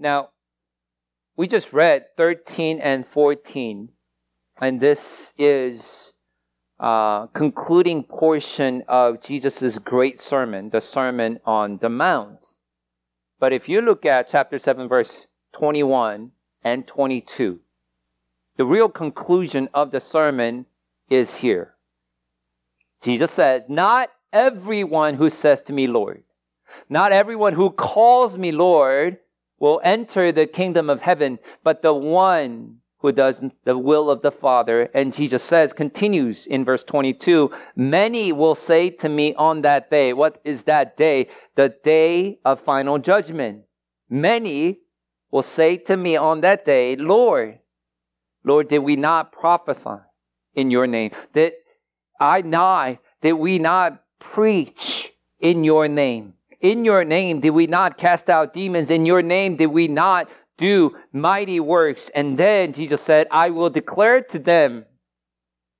Now, 0.00 0.30
we 1.36 1.46
just 1.46 1.74
read 1.74 2.06
13 2.16 2.80
and 2.80 3.06
14, 3.06 3.90
and 4.58 4.80
this 4.80 5.34
is 5.36 6.12
uh, 6.80 7.26
concluding 7.26 8.04
portion 8.04 8.82
of 8.88 9.22
Jesus' 9.22 9.76
great 9.76 10.18
sermon, 10.18 10.70
the 10.70 10.80
Sermon 10.80 11.38
on 11.44 11.76
the 11.82 11.90
Mount. 11.90 12.46
But 13.38 13.52
if 13.52 13.68
you 13.68 13.82
look 13.82 14.06
at 14.06 14.30
chapter 14.30 14.58
7, 14.58 14.88
verse 14.88 15.26
21 15.52 16.30
and 16.64 16.86
22, 16.86 17.60
the 18.56 18.64
real 18.64 18.88
conclusion 18.88 19.68
of 19.74 19.90
the 19.90 20.00
sermon 20.00 20.64
is 21.10 21.34
here. 21.34 21.74
Jesus 23.02 23.30
says, 23.30 23.68
Not 23.68 24.08
everyone 24.32 25.14
who 25.14 25.28
says 25.28 25.60
to 25.62 25.74
me, 25.74 25.86
Lord, 25.86 26.22
not 26.88 27.12
everyone 27.12 27.52
who 27.52 27.68
calls 27.68 28.38
me 28.38 28.50
Lord 28.50 29.18
will 29.60 29.80
enter 29.84 30.32
the 30.32 30.46
kingdom 30.46 30.90
of 30.90 31.00
heaven, 31.00 31.38
but 31.62 31.82
the 31.82 31.94
one 31.94 32.78
who 32.98 33.12
does 33.12 33.40
the 33.64 33.78
will 33.78 34.10
of 34.10 34.22
the 34.22 34.30
Father. 34.30 34.90
And 34.92 35.12
Jesus 35.12 35.42
says, 35.42 35.72
continues 35.72 36.46
in 36.46 36.64
verse 36.64 36.82
22, 36.84 37.50
many 37.76 38.32
will 38.32 38.54
say 38.54 38.90
to 38.90 39.08
me 39.08 39.34
on 39.34 39.62
that 39.62 39.90
day, 39.90 40.12
what 40.12 40.40
is 40.44 40.64
that 40.64 40.96
day? 40.96 41.28
The 41.54 41.74
day 41.82 42.38
of 42.44 42.60
final 42.60 42.98
judgment. 42.98 43.62
Many 44.08 44.80
will 45.30 45.42
say 45.42 45.76
to 45.76 45.96
me 45.96 46.16
on 46.16 46.40
that 46.40 46.64
day, 46.64 46.96
Lord, 46.96 47.58
Lord, 48.44 48.68
did 48.68 48.80
we 48.80 48.96
not 48.96 49.32
prophesy 49.32 50.02
in 50.54 50.70
your 50.70 50.86
name? 50.86 51.12
Did 51.32 51.52
I 52.18 52.42
not, 52.42 52.98
did 53.22 53.34
we 53.34 53.58
not 53.58 54.02
preach 54.18 55.12
in 55.38 55.64
your 55.64 55.88
name? 55.88 56.34
In 56.60 56.84
your 56.84 57.04
name 57.04 57.40
did 57.40 57.50
we 57.50 57.66
not 57.66 57.96
cast 57.96 58.28
out 58.28 58.52
demons? 58.52 58.90
In 58.90 59.06
your 59.06 59.22
name 59.22 59.56
did 59.56 59.68
we 59.68 59.88
not 59.88 60.28
do 60.58 60.96
mighty 61.12 61.58
works? 61.58 62.10
And 62.14 62.36
then 62.36 62.72
Jesus 62.72 63.00
said, 63.00 63.26
I 63.30 63.50
will 63.50 63.70
declare 63.70 64.20
to 64.22 64.38
them, 64.38 64.84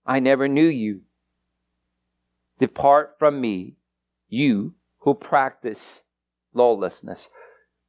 I 0.06 0.20
never 0.20 0.48
knew 0.48 0.66
you. 0.66 1.02
Depart 2.58 3.16
from 3.18 3.40
me, 3.40 3.76
you 4.28 4.74
who 4.98 5.14
practice 5.14 6.02
lawlessness. 6.54 7.28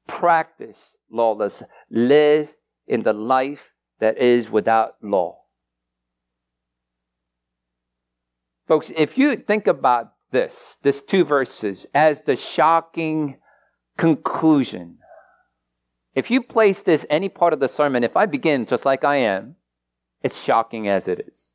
Practice 0.08 0.98
lawless. 1.10 1.64
Live 1.90 2.50
in 2.88 3.04
the 3.04 3.14
life 3.14 3.62
that 4.00 4.18
is 4.18 4.50
without 4.50 4.96
law. 5.02 5.38
Folks, 8.68 8.92
if 8.96 9.18
you 9.18 9.36
think 9.36 9.68
about 9.68 10.14
this, 10.32 10.78
this 10.84 11.02
two 11.02 11.24
verses, 11.24 11.88
as 11.94 12.22
the 12.22 12.36
shocking 12.36 13.38
conclusion. 13.98 14.98
If 16.16 16.32
you 16.32 16.42
place 16.42 16.82
this 16.82 17.06
any 17.10 17.30
part 17.30 17.54
of 17.54 17.60
the 17.60 17.68
sermon, 17.68 18.04
if 18.04 18.18
I 18.18 18.26
begin 18.26 18.66
just 18.66 18.86
like 18.86 19.04
I 19.04 19.18
am, 19.18 19.56
it's 20.24 20.42
shocking 20.42 20.88
as 20.88 21.08
it 21.08 21.26
is. 21.28 21.52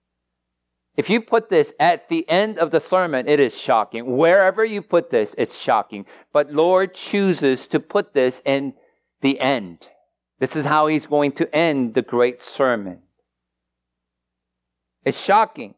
If 0.97 1.10
you 1.10 1.20
put 1.20 1.50
this 1.50 1.74
at 1.78 2.08
the 2.08 2.28
end 2.28 2.58
of 2.58 2.70
the 2.70 2.80
sermon, 2.80 3.28
it 3.28 3.38
is 3.38 3.58
shocking. 3.58 4.16
Wherever 4.16 4.64
you 4.64 4.80
put 4.80 5.10
this, 5.10 5.34
it's 5.36 5.58
shocking. 5.58 6.06
But 6.32 6.52
Lord 6.52 6.94
chooses 6.94 7.66
to 7.69 7.80
put 7.80 8.14
this 8.14 8.41
in 8.47 8.72
the 9.20 9.38
end. 9.38 9.88
This 10.38 10.56
is 10.56 10.64
how 10.64 10.86
he's 10.86 11.06
going 11.06 11.32
to 11.32 11.54
end 11.54 11.94
the 11.94 12.02
great 12.02 12.41
sermon. 12.41 13.00
It's 15.04 15.20
shocking. 15.20 15.74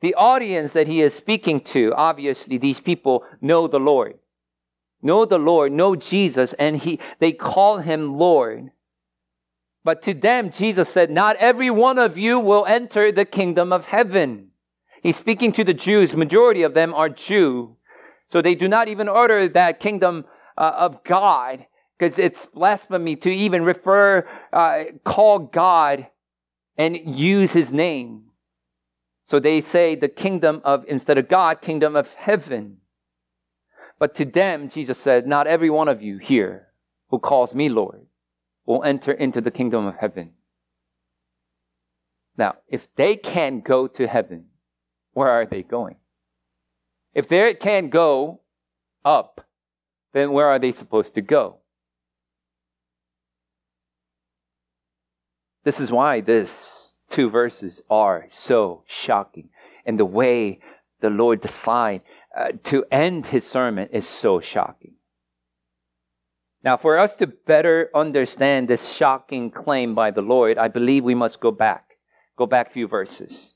The 0.00 0.14
audience 0.14 0.72
that 0.72 0.88
he 0.88 1.02
is 1.02 1.14
speaking 1.14 1.60
to, 1.60 1.92
obviously, 1.94 2.56
these 2.56 2.80
people 2.80 3.24
know 3.40 3.68
the 3.68 3.80
Lord, 3.80 4.18
know 5.02 5.24
the 5.24 5.38
Lord, 5.38 5.72
know 5.72 5.94
Jesus, 5.94 6.54
and 6.54 6.76
he, 6.76 6.98
they 7.18 7.32
call 7.32 7.78
him 7.78 8.16
Lord. 8.16 8.70
But 9.84 10.02
to 10.02 10.14
them, 10.14 10.50
Jesus 10.50 10.88
said, 10.88 11.10
Not 11.10 11.36
every 11.36 11.70
one 11.70 11.98
of 11.98 12.16
you 12.16 12.38
will 12.38 12.66
enter 12.66 13.12
the 13.12 13.24
kingdom 13.24 13.72
of 13.72 13.86
heaven. 13.86 14.48
He's 15.02 15.16
speaking 15.16 15.52
to 15.52 15.64
the 15.64 15.74
Jews. 15.74 16.14
Majority 16.14 16.62
of 16.62 16.74
them 16.74 16.92
are 16.94 17.08
Jew. 17.08 17.76
So 18.30 18.42
they 18.42 18.54
do 18.54 18.68
not 18.68 18.88
even 18.88 19.08
order 19.08 19.48
that 19.48 19.80
kingdom 19.80 20.24
uh, 20.56 20.72
of 20.76 21.02
God 21.04 21.66
because 21.98 22.18
it's 22.18 22.46
blasphemy 22.46 23.16
to 23.16 23.30
even 23.30 23.64
refer, 23.64 24.26
uh, 24.52 24.84
call 25.04 25.38
God 25.38 26.06
and 26.76 26.96
use 26.96 27.52
his 27.52 27.72
name. 27.72 28.29
So 29.30 29.38
they 29.38 29.60
say 29.60 29.94
the 29.94 30.08
kingdom 30.08 30.60
of, 30.64 30.84
instead 30.88 31.16
of 31.16 31.28
God, 31.28 31.60
kingdom 31.60 31.94
of 31.94 32.12
heaven. 32.14 32.78
But 33.96 34.16
to 34.16 34.24
them, 34.24 34.68
Jesus 34.68 34.98
said, 34.98 35.24
Not 35.24 35.46
every 35.46 35.70
one 35.70 35.86
of 35.86 36.02
you 36.02 36.18
here 36.18 36.66
who 37.10 37.20
calls 37.20 37.54
me 37.54 37.68
Lord 37.68 38.06
will 38.66 38.82
enter 38.82 39.12
into 39.12 39.40
the 39.40 39.52
kingdom 39.52 39.86
of 39.86 39.94
heaven. 39.94 40.32
Now, 42.36 42.56
if 42.66 42.88
they 42.96 43.14
can't 43.14 43.62
go 43.62 43.86
to 43.86 44.08
heaven, 44.08 44.46
where 45.12 45.30
are 45.30 45.46
they 45.46 45.62
going? 45.62 45.94
If 47.14 47.28
they 47.28 47.54
can't 47.54 47.90
go 47.90 48.40
up, 49.04 49.46
then 50.12 50.32
where 50.32 50.48
are 50.48 50.58
they 50.58 50.72
supposed 50.72 51.14
to 51.14 51.20
go? 51.20 51.58
This 55.62 55.78
is 55.78 55.92
why 55.92 56.20
this 56.20 56.89
two 57.10 57.28
verses 57.28 57.82
are 57.90 58.26
so 58.30 58.84
shocking. 58.86 59.50
And 59.84 59.98
the 59.98 60.04
way 60.04 60.60
the 61.00 61.10
Lord 61.10 61.40
decided 61.40 62.02
uh, 62.36 62.52
to 62.64 62.84
end 62.90 63.26
his 63.26 63.46
sermon 63.46 63.88
is 63.92 64.06
so 64.06 64.40
shocking. 64.40 64.94
Now, 66.62 66.76
for 66.76 66.98
us 66.98 67.14
to 67.16 67.26
better 67.26 67.90
understand 67.94 68.68
this 68.68 68.92
shocking 68.92 69.50
claim 69.50 69.94
by 69.94 70.10
the 70.10 70.22
Lord, 70.22 70.58
I 70.58 70.68
believe 70.68 71.04
we 71.04 71.14
must 71.14 71.40
go 71.40 71.50
back. 71.50 71.96
Go 72.36 72.46
back 72.46 72.68
a 72.68 72.72
few 72.72 72.86
verses. 72.86 73.54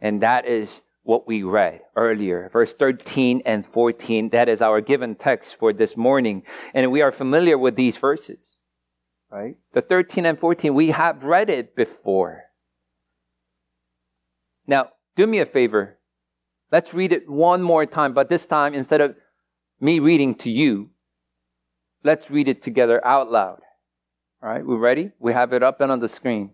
And 0.00 0.22
that 0.22 0.46
is 0.46 0.80
what 1.02 1.26
we 1.26 1.42
read 1.42 1.80
earlier. 1.96 2.48
Verse 2.52 2.72
13 2.72 3.42
and 3.44 3.66
14. 3.66 4.30
That 4.30 4.48
is 4.48 4.62
our 4.62 4.80
given 4.80 5.16
text 5.16 5.56
for 5.58 5.72
this 5.72 5.96
morning. 5.96 6.44
And 6.72 6.92
we 6.92 7.02
are 7.02 7.12
familiar 7.12 7.58
with 7.58 7.74
these 7.74 7.96
verses. 7.96 8.56
Right? 9.30 9.56
The 9.74 9.82
13 9.82 10.26
and 10.26 10.38
14, 10.38 10.74
we 10.74 10.90
have 10.90 11.24
read 11.24 11.50
it 11.50 11.74
before. 11.74 12.44
Now, 14.70 14.90
do 15.16 15.26
me 15.26 15.40
a 15.40 15.46
favor. 15.46 15.98
Let's 16.70 16.94
read 16.94 17.12
it 17.12 17.28
one 17.28 17.60
more 17.60 17.86
time, 17.86 18.14
but 18.14 18.28
this 18.28 18.46
time, 18.46 18.72
instead 18.72 19.00
of 19.00 19.16
me 19.80 19.98
reading 19.98 20.36
to 20.36 20.48
you, 20.48 20.90
let's 22.04 22.30
read 22.30 22.46
it 22.46 22.62
together 22.62 23.04
out 23.04 23.32
loud. 23.32 23.58
All 24.40 24.48
right, 24.48 24.64
we 24.64 24.76
ready? 24.76 25.10
We 25.18 25.32
have 25.32 25.52
it 25.52 25.64
up 25.64 25.80
and 25.80 25.90
on 25.90 25.98
the 25.98 26.06
screen. 26.06 26.52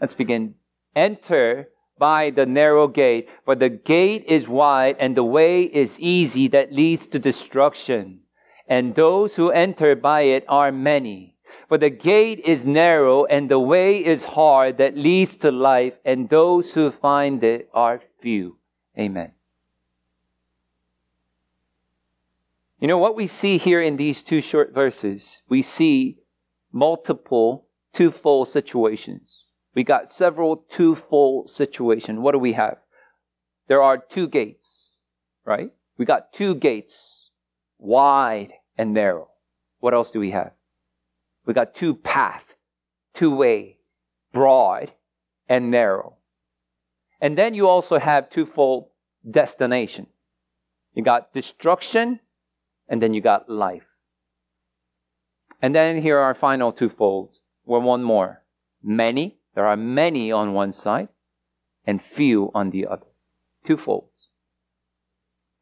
Let's 0.00 0.14
begin. 0.14 0.54
Enter 0.94 1.70
by 1.98 2.30
the 2.30 2.46
narrow 2.46 2.86
gate, 2.86 3.28
for 3.44 3.56
the 3.56 3.68
gate 3.68 4.24
is 4.28 4.46
wide 4.46 4.94
and 5.00 5.16
the 5.16 5.24
way 5.24 5.64
is 5.64 5.98
easy 5.98 6.46
that 6.46 6.72
leads 6.72 7.08
to 7.08 7.18
destruction, 7.18 8.20
and 8.68 8.94
those 8.94 9.34
who 9.34 9.50
enter 9.50 9.96
by 9.96 10.20
it 10.20 10.44
are 10.48 10.70
many. 10.70 11.34
For 11.68 11.76
the 11.76 11.90
gate 11.90 12.40
is 12.46 12.64
narrow 12.64 13.26
and 13.26 13.50
the 13.50 13.58
way 13.58 14.04
is 14.04 14.24
hard 14.24 14.78
that 14.78 14.96
leads 14.96 15.36
to 15.36 15.50
life, 15.50 15.92
and 16.02 16.28
those 16.28 16.72
who 16.72 16.90
find 16.90 17.44
it 17.44 17.68
are 17.74 18.00
few. 18.22 18.56
Amen. 18.98 19.32
You 22.80 22.88
know 22.88 22.96
what 22.96 23.16
we 23.16 23.26
see 23.26 23.58
here 23.58 23.82
in 23.82 23.96
these 23.96 24.22
two 24.22 24.40
short 24.40 24.72
verses? 24.72 25.42
We 25.48 25.62
see 25.62 26.18
multiple 26.72 27.66
twofold 27.92 28.48
situations. 28.48 29.44
We 29.74 29.84
got 29.84 30.08
several 30.08 30.64
twofold 30.70 31.50
situations. 31.50 32.18
What 32.18 32.32
do 32.32 32.38
we 32.38 32.54
have? 32.54 32.78
There 33.66 33.82
are 33.82 33.98
two 33.98 34.26
gates, 34.26 34.96
right? 35.44 35.70
We 35.98 36.06
got 36.06 36.32
two 36.32 36.54
gates, 36.54 37.30
wide 37.78 38.52
and 38.78 38.94
narrow. 38.94 39.28
What 39.80 39.92
else 39.92 40.10
do 40.10 40.20
we 40.20 40.30
have? 40.30 40.52
We 41.48 41.54
got 41.54 41.74
two 41.74 41.94
paths, 41.94 42.44
two 43.14 43.34
way, 43.34 43.78
broad 44.34 44.92
and 45.48 45.70
narrow. 45.70 46.16
And 47.22 47.38
then 47.38 47.54
you 47.54 47.66
also 47.66 47.98
have 47.98 48.28
twofold 48.28 48.90
destination. 49.28 50.08
You 50.92 51.02
got 51.02 51.32
destruction 51.32 52.20
and 52.86 53.02
then 53.02 53.14
you 53.14 53.22
got 53.22 53.48
life. 53.48 53.86
And 55.62 55.74
then 55.74 56.02
here 56.02 56.18
are 56.18 56.24
our 56.24 56.34
final 56.34 56.70
two 56.70 56.90
folds. 56.90 57.40
Well, 57.64 57.80
one 57.80 58.02
more. 58.02 58.42
Many. 58.82 59.38
There 59.54 59.66
are 59.66 59.76
many 59.76 60.30
on 60.30 60.52
one 60.52 60.74
side 60.74 61.08
and 61.86 62.02
few 62.02 62.50
on 62.54 62.68
the 62.70 62.86
other. 62.86 63.06
Two 63.66 63.78
folds. 63.78 64.28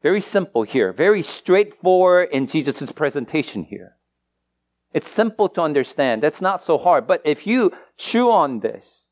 Very 0.03 0.19
simple 0.19 0.63
here. 0.63 0.91
Very 0.91 1.21
straightforward 1.21 2.27
in 2.33 2.47
Jesus' 2.47 2.91
presentation 2.91 3.63
here. 3.63 3.96
It's 4.97 5.11
simple 5.11 5.47
to 5.49 5.61
understand. 5.61 6.23
That's 6.23 6.41
not 6.41 6.63
so 6.63 6.79
hard. 6.79 7.05
But 7.05 7.21
if 7.23 7.45
you 7.45 7.71
chew 7.97 8.31
on 8.31 8.61
this, 8.61 9.09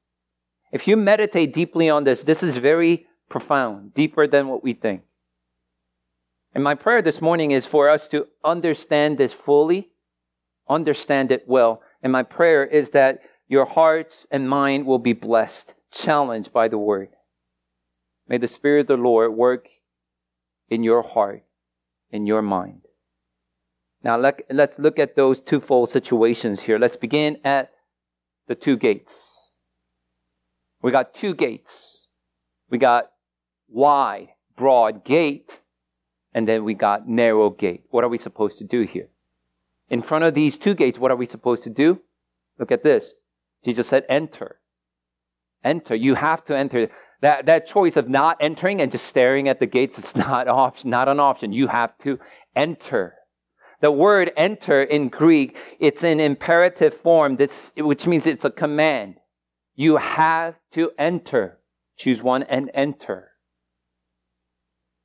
if 0.71 0.87
you 0.87 0.97
meditate 0.97 1.53
deeply 1.53 1.91
on 1.91 2.03
this, 2.03 2.23
this 2.23 2.41
is 2.41 2.57
very 2.57 3.05
profound, 3.29 3.93
deeper 3.93 4.25
than 4.25 4.47
what 4.47 4.63
we 4.63 4.73
think. 4.73 5.01
And 6.55 6.63
my 6.63 6.73
prayer 6.73 7.03
this 7.03 7.21
morning 7.21 7.51
is 7.51 7.67
for 7.67 7.87
us 7.87 8.07
to 8.07 8.25
understand 8.43 9.19
this 9.19 9.31
fully 9.31 9.91
understand 10.67 11.31
it 11.31 11.47
well. 11.47 11.83
And 12.01 12.11
my 12.11 12.23
prayer 12.23 12.65
is 12.65 12.89
that 12.89 13.19
your 13.47 13.65
hearts 13.65 14.25
and 14.31 14.49
mind 14.49 14.87
will 14.87 14.97
be 14.97 15.13
blessed, 15.13 15.75
challenged 15.91 16.51
by 16.51 16.67
the 16.67 16.79
word. 16.79 17.09
May 18.27 18.39
the 18.39 18.47
Spirit 18.47 18.81
of 18.81 18.87
the 18.87 18.97
Lord 18.97 19.35
work 19.35 19.69
in 20.67 20.81
your 20.81 21.03
heart, 21.03 21.43
in 22.09 22.25
your 22.25 22.41
mind. 22.41 22.84
Now 24.05 24.17
let, 24.17 24.43
let's 24.51 24.77
look 24.77 24.99
at 24.99 25.15
those 25.15 25.39
twofold 25.39 25.89
situations 25.89 26.61
here. 26.61 26.77
Let's 26.77 26.95
begin 26.95 27.37
at 27.43 27.71
the 28.47 28.53
two 28.53 28.77
gates. 28.77 29.55
We 30.83 30.91
got 30.91 31.15
two 31.15 31.33
gates. 31.33 32.05
We 32.69 32.77
got 32.77 33.09
wide, 33.67 34.27
broad 34.55 35.03
gate, 35.05 35.59
and 36.35 36.47
then 36.47 36.63
we 36.63 36.75
got 36.75 37.09
narrow 37.09 37.49
gate. 37.49 37.85
What 37.89 38.03
are 38.03 38.07
we 38.07 38.19
supposed 38.19 38.59
to 38.59 38.63
do 38.63 38.83
here? 38.83 39.07
In 39.89 40.03
front 40.03 40.23
of 40.23 40.35
these 40.35 40.55
two 40.55 40.75
gates, 40.75 40.99
what 40.99 41.09
are 41.09 41.15
we 41.15 41.25
supposed 41.25 41.63
to 41.63 41.71
do? 41.71 41.99
Look 42.59 42.71
at 42.71 42.83
this. 42.83 43.15
Jesus 43.63 43.87
said, 43.87 44.05
enter. 44.07 44.59
Enter. 45.63 45.95
You 45.95 46.13
have 46.13 46.45
to 46.45 46.55
enter. 46.55 46.91
That, 47.21 47.47
that 47.47 47.65
choice 47.65 47.97
of 47.97 48.07
not 48.07 48.37
entering 48.39 48.81
and 48.81 48.91
just 48.91 49.07
staring 49.07 49.49
at 49.49 49.59
the 49.59 49.65
gates, 49.65 49.97
it's 49.97 50.15
not, 50.27 50.47
option, 50.47 50.91
not 50.91 51.09
an 51.09 51.19
option. 51.19 51.53
You 51.53 51.65
have 51.69 51.97
to 51.99 52.19
enter. 52.55 53.15
The 53.81 53.91
word 53.91 54.31
enter 54.37 54.81
in 54.83 55.09
Greek, 55.09 55.57
it's 55.79 56.03
an 56.03 56.19
imperative 56.19 56.93
form, 57.01 57.35
that's, 57.35 57.71
which 57.77 58.07
means 58.07 58.25
it's 58.25 58.45
a 58.45 58.49
command. 58.49 59.15
You 59.75 59.97
have 59.97 60.55
to 60.71 60.91
enter. 60.97 61.59
Choose 61.97 62.21
one 62.21 62.43
and 62.43 62.71
enter. 62.73 63.31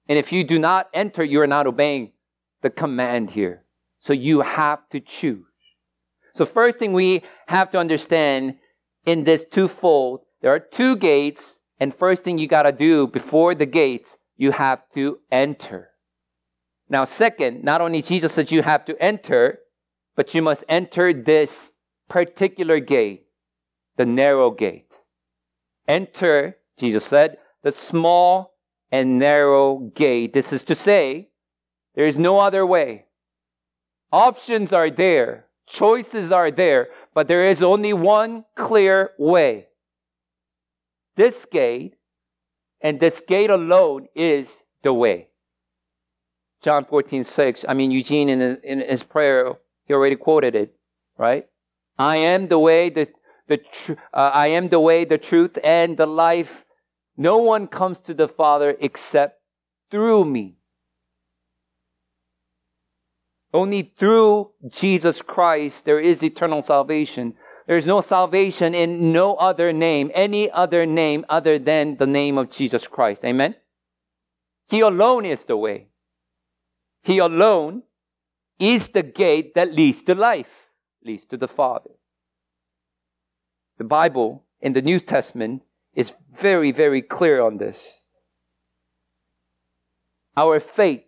And 0.09 0.19
if 0.19 0.33
you 0.33 0.45
do 0.45 0.59
not 0.59 0.89
enter, 0.93 1.23
you 1.23 1.41
are 1.41 1.47
not 1.47 1.67
obeying 1.67 2.13
the 2.63 2.71
command 2.71 3.31
here. 3.31 3.65
So 4.01 4.13
you 4.13 4.41
have 4.41 4.89
to 4.91 5.01
choose. 5.01 5.45
So 6.35 6.47
first 6.47 6.79
thing 6.79 6.93
we 6.93 7.23
have 7.47 7.71
to 7.73 7.79
understand 7.79 8.57
in 9.07 9.25
this 9.25 9.45
twofold, 9.51 10.21
there 10.43 10.53
are 10.53 10.61
two 10.61 10.97
gates, 10.97 11.59
and 11.79 11.95
first 11.95 12.23
thing 12.23 12.39
you 12.39 12.49
gotta 12.49 12.73
do 12.73 13.07
before 13.07 13.55
the 13.55 13.67
gates, 13.67 14.17
you 14.37 14.53
have 14.53 14.83
to 14.95 15.19
enter. 15.31 15.90
Now, 16.91 17.05
second, 17.05 17.63
not 17.63 17.81
only 17.81 18.03
Jesus 18.03 18.33
said 18.33 18.51
you 18.51 18.63
have 18.63 18.85
to 18.87 19.01
enter, 19.01 19.61
but 20.17 20.35
you 20.35 20.43
must 20.43 20.65
enter 20.69 21.15
this 21.15 21.71
particular 22.09 22.81
gate, 22.81 23.27
the 23.97 24.05
narrow 24.05 24.51
gate. 24.51 24.99
Enter, 25.87 26.57
Jesus 26.79 27.05
said, 27.05 27.39
the 27.63 27.73
small 27.73 28.57
and 28.91 29.21
narrow 29.21 29.93
gate. 29.95 30.33
This 30.33 30.53
is 30.53 30.65
to 30.65 30.75
say, 30.75 31.29
there 31.95 32.07
is 32.07 32.17
no 32.17 32.41
other 32.41 32.67
way. 32.67 33.07
Options 34.13 34.73
are 34.73 34.91
there, 34.91 35.47
choices 35.69 36.33
are 36.33 36.51
there, 36.51 36.89
but 37.15 37.29
there 37.29 37.49
is 37.49 37.63
only 37.63 37.93
one 37.93 38.45
clear 38.57 39.11
way. 39.17 39.69
This 41.15 41.47
gate 41.53 41.95
and 42.81 42.99
this 42.99 43.23
gate 43.27 43.51
alone 43.51 44.09
is 44.17 44.65
the 44.83 44.93
way. 44.93 45.30
John 46.63 46.85
14, 46.85 47.25
6. 47.25 47.65
I 47.69 47.75
mean, 47.75 47.91
Eugene 47.91 48.29
in 48.29 48.41
his, 48.41 48.59
in 48.63 48.81
his 48.81 49.03
prayer, 49.03 49.55
he 49.87 49.95
already 49.95 50.17
quoted 50.17 50.55
it, 50.55 50.75
right? 51.17 51.47
I 51.99 52.17
am 52.17 52.49
the 52.49 52.59
way, 52.59 52.91
the, 52.91 53.09
the 53.49 53.59
tr- 53.59 53.93
uh, 54.13 54.31
I 54.33 54.49
am 54.49 54.69
the 54.69 54.81
way, 54.81 55.05
the 55.05 55.19
truth, 55.19 55.59
and 55.65 55.97
the 55.97 56.07
life. 56.07 56.65
No 57.17 57.39
one 57.39 57.67
comes 57.67 58.01
to 58.01 58.15
the 58.15 58.29
Father 58.29 58.77
except 58.81 59.41
through 59.91 60.25
me. 60.25 60.57
Only 63.53 63.93
through 63.99 64.53
Jesus 64.69 65.23
Christ 65.23 65.85
there 65.85 65.99
is 65.99 66.23
eternal 66.23 66.63
salvation. 66.63 67.35
There 67.67 67.77
is 67.77 67.87
no 67.87 68.01
salvation 68.01 68.75
in 68.75 69.13
no 69.13 69.35
other 69.35 69.73
name, 69.73 70.11
any 70.15 70.51
other 70.51 70.87
name 70.87 71.25
other 71.29 71.59
than 71.59 71.97
the 71.97 72.07
name 72.07 72.39
of 72.39 72.51
Jesus 72.51 72.87
Christ. 72.87 73.25
Amen? 73.25 73.55
He 74.69 74.81
alone 74.81 75.25
is 75.25 75.45
the 75.45 75.57
way. 75.57 75.90
He 77.03 77.19
alone 77.19 77.83
is 78.59 78.89
the 78.89 79.03
gate 79.03 79.55
that 79.55 79.73
leads 79.73 80.03
to 80.03 80.15
life, 80.15 80.69
leads 81.05 81.25
to 81.27 81.37
the 81.37 81.49
Father. 81.49 81.91
The 83.79 83.85
Bible 83.85 84.45
in 84.61 84.75
the 84.75 84.83
New 84.83 85.01
Testament 85.01 85.63
is 85.95 86.13
very, 86.39 86.73
very 86.73 87.03
clear 87.03 87.41
on 87.41 87.57
this. 87.57 88.03
Our 90.37 90.61
faith 90.61 91.05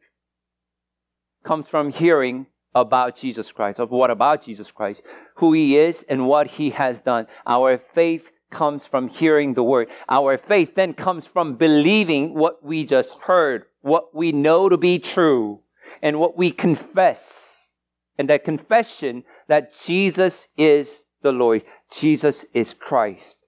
comes 1.44 1.69
from 1.69 1.91
hearing 1.91 2.47
about 2.75 3.17
Jesus 3.17 3.53
Christ, 3.53 3.79
of 3.79 3.91
what 3.91 4.11
about 4.11 4.44
Jesus 4.44 4.71
Christ, 4.71 5.03
who 5.37 5.53
he 5.53 5.77
is 5.77 6.05
and 6.09 6.27
what 6.27 6.47
he 6.47 6.71
has 6.71 7.00
done. 7.00 7.27
Our 7.47 7.79
faith 7.94 8.31
comes 8.50 8.87
from 8.87 9.09
hearing 9.09 9.55
the 9.55 9.62
word. 9.62 9.89
Our 10.09 10.39
faith 10.39 10.75
then 10.75 10.94
comes 10.94 11.27
from 11.27 11.56
believing 11.56 12.35
what 12.35 12.65
we 12.65 12.85
just 12.85 13.15
heard, 13.21 13.65
what 13.83 14.15
we 14.15 14.33
know 14.33 14.69
to 14.69 14.77
be 14.77 14.99
true, 14.99 15.61
and 16.02 16.19
what 16.19 16.37
we 16.37 16.50
confess. 16.50 17.70
And 18.19 18.28
that 18.28 18.44
confession 18.44 19.25
that 19.49 19.72
Jesus 19.84 20.49
is 20.56 21.06
the 21.22 21.32
Lord, 21.32 21.62
Jesus 21.90 22.44
is 22.52 22.75
Christ. 22.75 23.38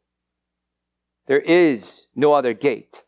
There 1.26 1.40
is 1.40 2.06
no 2.14 2.32
other 2.32 2.54
gate. 2.54 3.02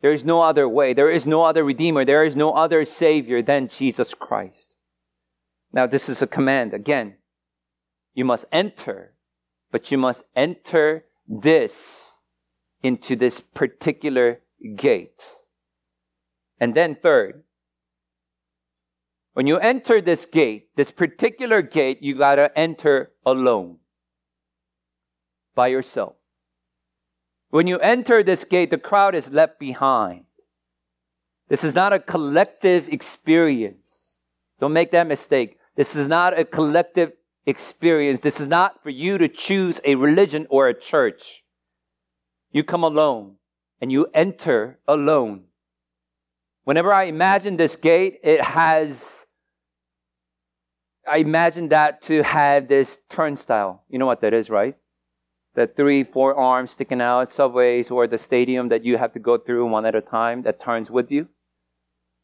There 0.00 0.12
is 0.12 0.24
no 0.24 0.40
other 0.40 0.68
way. 0.68 0.94
There 0.94 1.10
is 1.10 1.26
no 1.26 1.42
other 1.42 1.64
Redeemer. 1.64 2.04
There 2.04 2.24
is 2.24 2.36
no 2.36 2.52
other 2.52 2.84
Savior 2.84 3.42
than 3.42 3.68
Jesus 3.68 4.14
Christ. 4.14 4.68
Now, 5.72 5.86
this 5.86 6.08
is 6.08 6.22
a 6.22 6.26
command. 6.26 6.72
Again, 6.72 7.16
you 8.14 8.24
must 8.24 8.46
enter, 8.52 9.14
but 9.70 9.90
you 9.90 9.98
must 9.98 10.24
enter 10.34 11.04
this 11.28 12.22
into 12.82 13.16
this 13.16 13.40
particular 13.40 14.40
gate. 14.76 15.24
And 16.60 16.74
then, 16.74 16.96
third, 17.02 17.42
when 19.36 19.46
you 19.46 19.58
enter 19.58 20.00
this 20.00 20.24
gate, 20.24 20.74
this 20.76 20.90
particular 20.90 21.60
gate, 21.60 21.98
you 22.00 22.16
gotta 22.16 22.50
enter 22.58 23.10
alone. 23.26 23.76
By 25.54 25.66
yourself. 25.66 26.14
When 27.50 27.66
you 27.66 27.78
enter 27.80 28.22
this 28.22 28.44
gate, 28.44 28.70
the 28.70 28.78
crowd 28.78 29.14
is 29.14 29.30
left 29.30 29.58
behind. 29.58 30.24
This 31.48 31.64
is 31.64 31.74
not 31.74 31.92
a 31.92 31.98
collective 31.98 32.88
experience. 32.88 34.14
Don't 34.58 34.72
make 34.72 34.92
that 34.92 35.06
mistake. 35.06 35.58
This 35.74 35.94
is 35.94 36.08
not 36.08 36.38
a 36.38 36.42
collective 36.42 37.12
experience. 37.44 38.22
This 38.22 38.40
is 38.40 38.48
not 38.48 38.82
for 38.82 38.88
you 38.88 39.18
to 39.18 39.28
choose 39.28 39.78
a 39.84 39.96
religion 39.96 40.46
or 40.48 40.68
a 40.68 40.80
church. 40.80 41.44
You 42.52 42.64
come 42.64 42.84
alone 42.84 43.34
and 43.82 43.92
you 43.92 44.06
enter 44.14 44.78
alone. 44.88 45.44
Whenever 46.64 46.90
I 46.90 47.04
imagine 47.04 47.58
this 47.58 47.76
gate, 47.76 48.20
it 48.24 48.40
has, 48.40 49.25
I 51.08 51.18
imagine 51.18 51.68
that 51.68 52.02
to 52.04 52.22
have 52.22 52.68
this 52.68 52.98
turnstile. 53.10 53.82
You 53.88 53.98
know 53.98 54.06
what 54.06 54.20
that 54.22 54.34
is, 54.34 54.50
right? 54.50 54.76
the 55.56 55.66
three, 55.66 56.04
four 56.04 56.34
arms 56.34 56.70
sticking 56.70 57.00
out, 57.00 57.32
subways, 57.32 57.90
or 57.90 58.06
the 58.06 58.18
stadium 58.18 58.68
that 58.68 58.84
you 58.84 58.98
have 58.98 59.14
to 59.14 59.18
go 59.18 59.38
through 59.38 59.66
one 59.66 59.86
at 59.86 59.94
a 59.94 60.02
time 60.02 60.42
that 60.42 60.60
turns 60.60 60.90
with 60.90 61.10
you? 61.10 61.26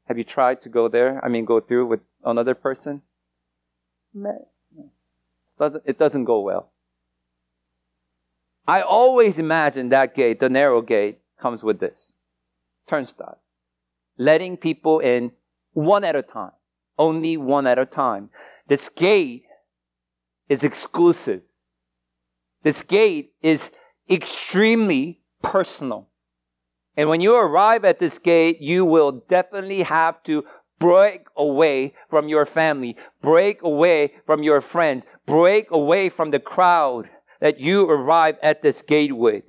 Have 0.07 0.19
you 0.19 0.25
tried 0.25 0.61
to 0.63 0.69
go 0.69 0.87
there? 0.87 1.25
I 1.25 1.29
mean, 1.29 1.47
go 1.47 1.59
through 1.59 1.87
with 1.87 2.01
another 2.25 2.55
person? 2.55 3.01
It 5.87 5.99
doesn't 5.99 6.25
go 6.25 6.41
well. 6.41 6.71
I 8.69 8.83
always 8.83 9.39
imagine 9.39 9.89
that 9.89 10.15
gate, 10.15 10.39
the 10.39 10.51
narrow 10.51 10.83
gate, 10.83 11.19
comes 11.41 11.63
with 11.63 11.81
this 11.81 12.13
turnstile. 12.89 13.39
Letting 14.19 14.59
people 14.59 15.01
in 15.01 15.33
one 15.73 16.05
at 16.05 16.15
a 16.15 16.23
time. 16.23 16.53
Only 16.99 17.39
one 17.39 17.67
at 17.67 17.79
a 17.79 17.87
time. 17.87 18.29
This 18.69 18.89
gate 18.89 19.45
is 20.49 20.65
exclusive. 20.65 21.43
This 22.63 22.83
gate 22.83 23.33
is 23.43 23.71
extremely 24.09 25.21
personal. 25.43 26.09
And 26.97 27.09
when 27.09 27.21
you 27.21 27.35
arrive 27.35 27.85
at 27.85 27.99
this 27.99 28.19
gate, 28.19 28.61
you 28.61 28.85
will 28.85 29.13
definitely 29.29 29.83
have 29.83 30.23
to 30.25 30.45
break 30.79 31.27
away 31.37 31.95
from 32.11 32.29
your 32.29 32.45
family, 32.45 32.97
break 33.23 33.63
away 33.63 34.13
from 34.27 34.43
your 34.43 34.61
friends, 34.61 35.05
break 35.27 35.71
away 35.71 36.09
from 36.09 36.31
the 36.31 36.41
crowd 36.41 37.09
that 37.41 37.59
you 37.59 37.89
arrive 37.89 38.37
at 38.43 38.63
this 38.63 38.83
gate 38.83 39.17
with. 39.17 39.45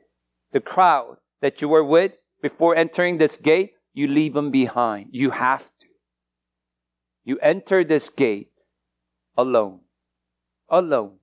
The 0.51 0.59
crowd 0.59 1.17
that 1.41 1.61
you 1.61 1.67
were 1.67 1.83
with 1.83 2.13
before 2.41 2.75
entering 2.75 3.17
this 3.17 3.35
gate, 3.37 3.73
you 3.93 4.07
leave 4.07 4.33
them 4.33 4.51
behind. 4.51 5.07
You 5.11 5.31
have 5.31 5.63
to. 5.63 5.87
You 7.25 7.39
enter 7.39 7.83
this 7.83 8.09
gate 8.09 8.52
alone. 9.37 9.79
Alone. 10.69 11.13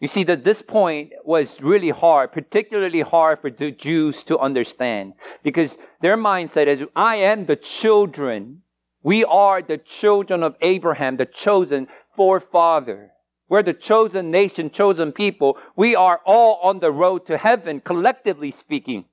You 0.00 0.08
see 0.08 0.24
that 0.24 0.44
this 0.44 0.62
point 0.62 1.12
was 1.24 1.60
really 1.60 1.90
hard, 1.90 2.32
particularly 2.32 3.00
hard 3.00 3.40
for 3.40 3.50
the 3.50 3.72
Jews 3.72 4.22
to 4.24 4.38
understand 4.38 5.14
because 5.42 5.76
their 6.00 6.16
mindset 6.16 6.68
is, 6.68 6.84
I 6.94 7.16
am 7.16 7.46
the 7.46 7.56
children 7.56 8.62
We 9.02 9.24
are 9.24 9.62
the 9.62 9.78
children 9.78 10.42
of 10.42 10.56
Abraham, 10.60 11.16
the 11.16 11.26
chosen 11.26 11.88
forefather. 12.16 13.12
We're 13.48 13.62
the 13.62 13.72
chosen 13.72 14.30
nation, 14.30 14.70
chosen 14.70 15.12
people. 15.12 15.56
We 15.76 15.96
are 15.96 16.20
all 16.26 16.58
on 16.62 16.80
the 16.80 16.92
road 16.92 17.26
to 17.26 17.38
heaven, 17.38 17.80
collectively 17.80 18.50
speaking. 18.50 19.06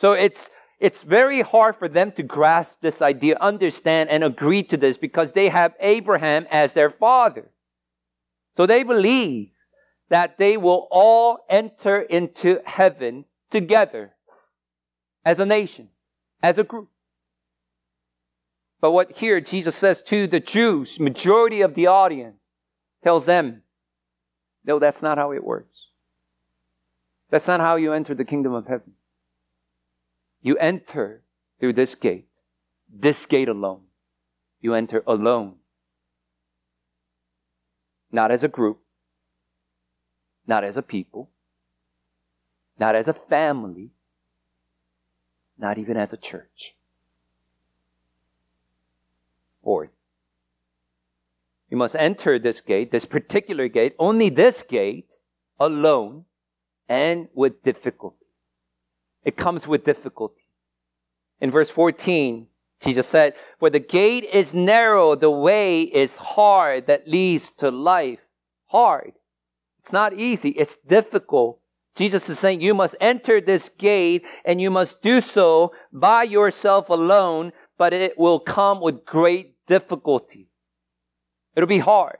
So 0.00 0.12
it's, 0.12 0.50
it's 0.82 1.04
very 1.04 1.42
hard 1.42 1.76
for 1.76 1.86
them 1.86 2.10
to 2.10 2.24
grasp 2.24 2.76
this 2.80 3.00
idea, 3.00 3.36
understand, 3.40 4.10
and 4.10 4.24
agree 4.24 4.64
to 4.64 4.76
this 4.76 4.98
because 4.98 5.30
they 5.30 5.48
have 5.48 5.74
Abraham 5.78 6.44
as 6.50 6.72
their 6.72 6.90
father. 6.90 7.48
So 8.56 8.66
they 8.66 8.82
believe 8.82 9.50
that 10.08 10.38
they 10.38 10.56
will 10.56 10.88
all 10.90 11.38
enter 11.48 12.02
into 12.02 12.58
heaven 12.66 13.24
together 13.52 14.12
as 15.24 15.38
a 15.38 15.46
nation, 15.46 15.88
as 16.42 16.58
a 16.58 16.64
group. 16.64 16.88
But 18.80 18.90
what 18.90 19.12
here 19.12 19.40
Jesus 19.40 19.76
says 19.76 20.02
to 20.06 20.26
the 20.26 20.40
Jews, 20.40 20.98
majority 20.98 21.60
of 21.60 21.76
the 21.76 21.86
audience, 21.86 22.50
tells 23.04 23.24
them, 23.24 23.62
no, 24.64 24.80
that's 24.80 25.00
not 25.00 25.16
how 25.16 25.30
it 25.30 25.44
works. 25.44 25.78
That's 27.30 27.46
not 27.46 27.60
how 27.60 27.76
you 27.76 27.92
enter 27.92 28.16
the 28.16 28.24
kingdom 28.24 28.52
of 28.52 28.66
heaven. 28.66 28.94
You 30.42 30.56
enter 30.58 31.22
through 31.60 31.74
this 31.74 31.94
gate, 31.94 32.28
this 32.92 33.26
gate 33.26 33.48
alone. 33.48 33.82
You 34.60 34.74
enter 34.74 35.02
alone. 35.06 35.54
Not 38.10 38.30
as 38.30 38.44
a 38.44 38.48
group, 38.48 38.80
not 40.46 40.64
as 40.64 40.76
a 40.76 40.82
people, 40.82 41.30
not 42.78 42.94
as 42.94 43.08
a 43.08 43.14
family, 43.14 43.90
not 45.56 45.78
even 45.78 45.96
as 45.96 46.12
a 46.12 46.16
church. 46.16 46.74
Fourth, 49.62 49.90
you 51.70 51.76
must 51.76 51.94
enter 51.94 52.38
this 52.38 52.60
gate, 52.60 52.90
this 52.90 53.04
particular 53.04 53.68
gate, 53.68 53.94
only 53.98 54.28
this 54.28 54.62
gate, 54.62 55.16
alone 55.58 56.24
and 56.88 57.28
with 57.32 57.62
difficulty. 57.62 58.21
It 59.24 59.36
comes 59.36 59.66
with 59.66 59.84
difficulty. 59.84 60.42
In 61.40 61.50
verse 61.50 61.70
14, 61.70 62.46
Jesus 62.80 63.06
said, 63.06 63.34
For 63.58 63.70
the 63.70 63.78
gate 63.78 64.24
is 64.32 64.52
narrow, 64.52 65.14
the 65.14 65.30
way 65.30 65.82
is 65.82 66.16
hard 66.16 66.86
that 66.86 67.08
leads 67.08 67.50
to 67.58 67.70
life. 67.70 68.20
Hard. 68.66 69.12
It's 69.80 69.92
not 69.92 70.14
easy, 70.14 70.50
it's 70.50 70.76
difficult. 70.86 71.58
Jesus 71.94 72.28
is 72.28 72.38
saying 72.38 72.60
you 72.60 72.74
must 72.74 72.94
enter 73.00 73.40
this 73.40 73.68
gate 73.68 74.24
and 74.44 74.60
you 74.60 74.70
must 74.70 75.02
do 75.02 75.20
so 75.20 75.72
by 75.92 76.22
yourself 76.22 76.88
alone, 76.88 77.52
but 77.76 77.92
it 77.92 78.18
will 78.18 78.40
come 78.40 78.80
with 78.80 79.04
great 79.04 79.54
difficulty. 79.66 80.48
It'll 81.54 81.68
be 81.68 81.78
hard. 81.78 82.18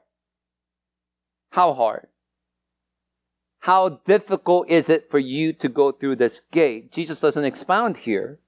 How 1.51 1.73
hard? 1.73 2.09
How 3.63 4.01
difficult 4.09 4.69
is 4.69 4.89
it 4.89 5.09
for 5.09 5.21
you 5.21 5.53
to 5.53 5.69
go 5.69 5.93
through 5.93 6.17
this 6.17 6.41
gate? 6.51 6.91
Jesus 6.91 7.21
doesn't 7.21 7.45
expound 7.45 7.97
here. 7.97 8.41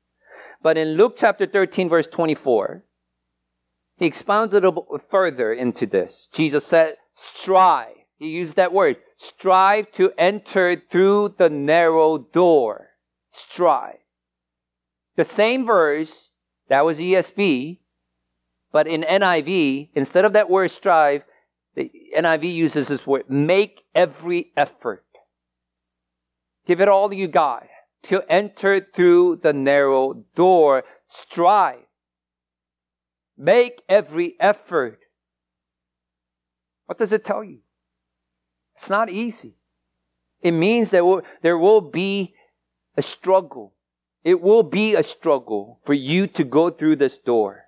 But 0.60 0.76
in 0.76 0.96
Luke 0.96 1.14
chapter 1.16 1.46
13, 1.46 1.88
verse 1.88 2.08
24, 2.08 2.82
he 3.96 4.06
expounds 4.06 4.52
a 4.52 4.56
little 4.56 5.00
further 5.12 5.52
into 5.52 5.86
this. 5.86 6.28
Jesus 6.32 6.66
said, 6.66 6.96
strive. 7.14 7.94
He 8.18 8.30
used 8.30 8.56
that 8.56 8.72
word. 8.72 8.96
Strive 9.16 9.92
to 9.92 10.10
enter 10.18 10.82
through 10.90 11.36
the 11.38 11.48
narrow 11.48 12.18
door. 12.18 12.88
Strive. 13.30 13.98
The 15.14 15.24
same 15.24 15.64
verse, 15.64 16.30
that 16.68 16.84
was 16.84 16.98
ESV, 16.98 17.78
but 18.72 18.88
in 18.88 19.02
NIV, 19.02 19.90
instead 19.94 20.24
of 20.24 20.32
that 20.32 20.50
word 20.50 20.72
strive, 20.72 21.22
the 21.74 21.90
NIV 22.16 22.54
uses 22.54 22.88
this 22.88 23.06
word, 23.06 23.28
make 23.28 23.82
every 23.94 24.52
effort. 24.56 25.04
Give 26.66 26.80
it 26.80 26.88
all 26.88 27.12
you 27.12 27.28
got 27.28 27.66
to 28.04 28.22
enter 28.30 28.86
through 28.94 29.40
the 29.42 29.52
narrow 29.52 30.24
door. 30.34 30.84
Strive. 31.08 31.78
Make 33.36 33.82
every 33.88 34.34
effort. 34.38 35.00
What 36.86 36.98
does 36.98 37.12
it 37.12 37.24
tell 37.24 37.42
you? 37.42 37.58
It's 38.76 38.90
not 38.90 39.10
easy. 39.10 39.56
It 40.40 40.52
means 40.52 40.90
that 40.90 41.22
there 41.42 41.58
will 41.58 41.80
be 41.80 42.34
a 42.96 43.02
struggle. 43.02 43.74
It 44.22 44.40
will 44.40 44.62
be 44.62 44.94
a 44.94 45.02
struggle 45.02 45.80
for 45.84 45.94
you 45.94 46.26
to 46.28 46.44
go 46.44 46.70
through 46.70 46.96
this 46.96 47.18
door. 47.18 47.63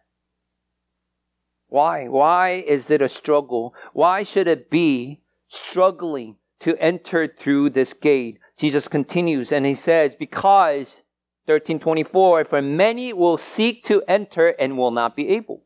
Why? 1.69 2.09
Why 2.09 2.65
is 2.67 2.91
it 2.91 3.03
a 3.03 3.09
struggle? 3.09 3.75
Why 3.93 4.23
should 4.23 4.47
it 4.47 4.71
be 4.71 5.21
struggling 5.49 6.37
to 6.61 6.77
enter 6.79 7.27
through 7.29 7.71
this 7.71 7.93
gate? 7.93 8.39
Jesus 8.57 8.89
continues 8.89 9.53
and 9.53 9.67
he 9.67 9.75
says, 9.75 10.15
because 10.15 11.03
1324, 11.47 12.47
for 12.47 12.63
many 12.63 13.13
will 13.13 13.39
seek 13.39 13.85
to 13.85 14.03
enter 14.09 14.49
and 14.49 14.77
will 14.77 14.91
not 14.91 15.15
be 15.15 15.29
able. 15.31 15.63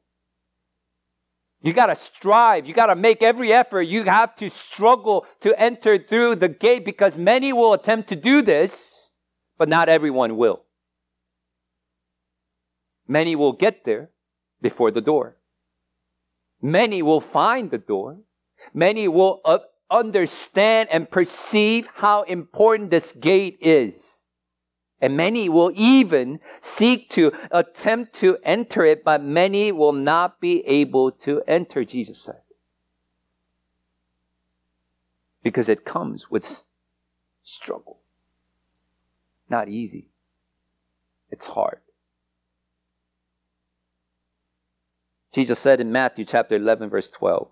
You 1.62 1.75
gotta 1.75 1.97
strive. 1.97 2.66
You 2.66 2.73
gotta 2.73 2.97
make 2.97 3.23
every 3.23 3.52
effort. 3.52 3.83
You 3.83 4.04
have 4.04 4.35
to 4.37 4.49
struggle 4.49 5.26
to 5.42 5.59
enter 5.61 5.99
through 5.99 6.37
the 6.37 6.49
gate 6.49 6.85
because 6.85 7.16
many 7.16 7.52
will 7.52 7.75
attempt 7.75 8.09
to 8.09 8.16
do 8.16 8.40
this, 8.40 9.12
but 9.59 9.69
not 9.69 9.88
everyone 9.88 10.37
will. 10.37 10.62
Many 13.07 13.37
will 13.37 13.52
get 13.52 13.85
there 13.85 14.11
before 14.62 14.90
the 14.90 15.02
door. 15.02 15.37
Many 16.62 17.02
will 17.02 17.21
find 17.21 17.71
the 17.71 17.79
door. 17.79 18.19
Many 18.75 19.09
will 19.09 19.40
uh, 19.45 19.59
understand 19.90 20.88
and 20.93 21.11
perceive 21.11 21.87
how 21.95 22.23
important 22.23 22.90
this 22.90 23.12
gate 23.12 23.59
is. 23.61 24.25
And 25.00 25.17
many 25.17 25.49
will 25.49 25.73
even 25.75 26.40
seek 26.61 27.09
to 27.11 27.33
attempt 27.50 28.14
to 28.17 28.37
enter 28.45 28.85
it, 28.85 29.02
but 29.02 29.23
many 29.23 29.73
will 29.73 29.95
not 29.95 30.40
be 30.40 30.61
able 30.67 31.11
to 31.12 31.43
enter, 31.49 31.85
Jesus 31.85 32.19
said. 32.21 32.43
Because 35.43 35.71
it 35.71 35.87
comes 35.87 36.31
with 36.31 36.64
struggle. 37.43 38.00
Not 39.49 39.71
easy. 39.71 40.11
It's 41.31 41.47
hard. 41.47 41.81
Jesus 45.32 45.58
said 45.58 45.80
in 45.80 45.92
Matthew 45.92 46.25
chapter 46.25 46.56
11, 46.56 46.90
verse 46.90 47.08
12, 47.08 47.49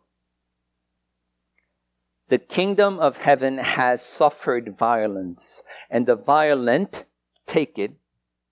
The 2.29 2.39
kingdom 2.39 2.99
of 2.99 3.19
heaven 3.19 3.59
has 3.59 4.05
suffered 4.05 4.77
violence, 4.77 5.63
and 5.89 6.07
the 6.07 6.17
violent 6.17 7.05
take 7.47 7.79
it 7.79 7.93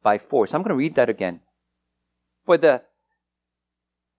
by 0.03 0.19
force. 0.19 0.55
I'm 0.55 0.63
going 0.63 0.71
to 0.71 0.77
read 0.77 0.95
that 0.95 1.11
again. 1.11 1.41
For 2.45 2.57
the 2.57 2.83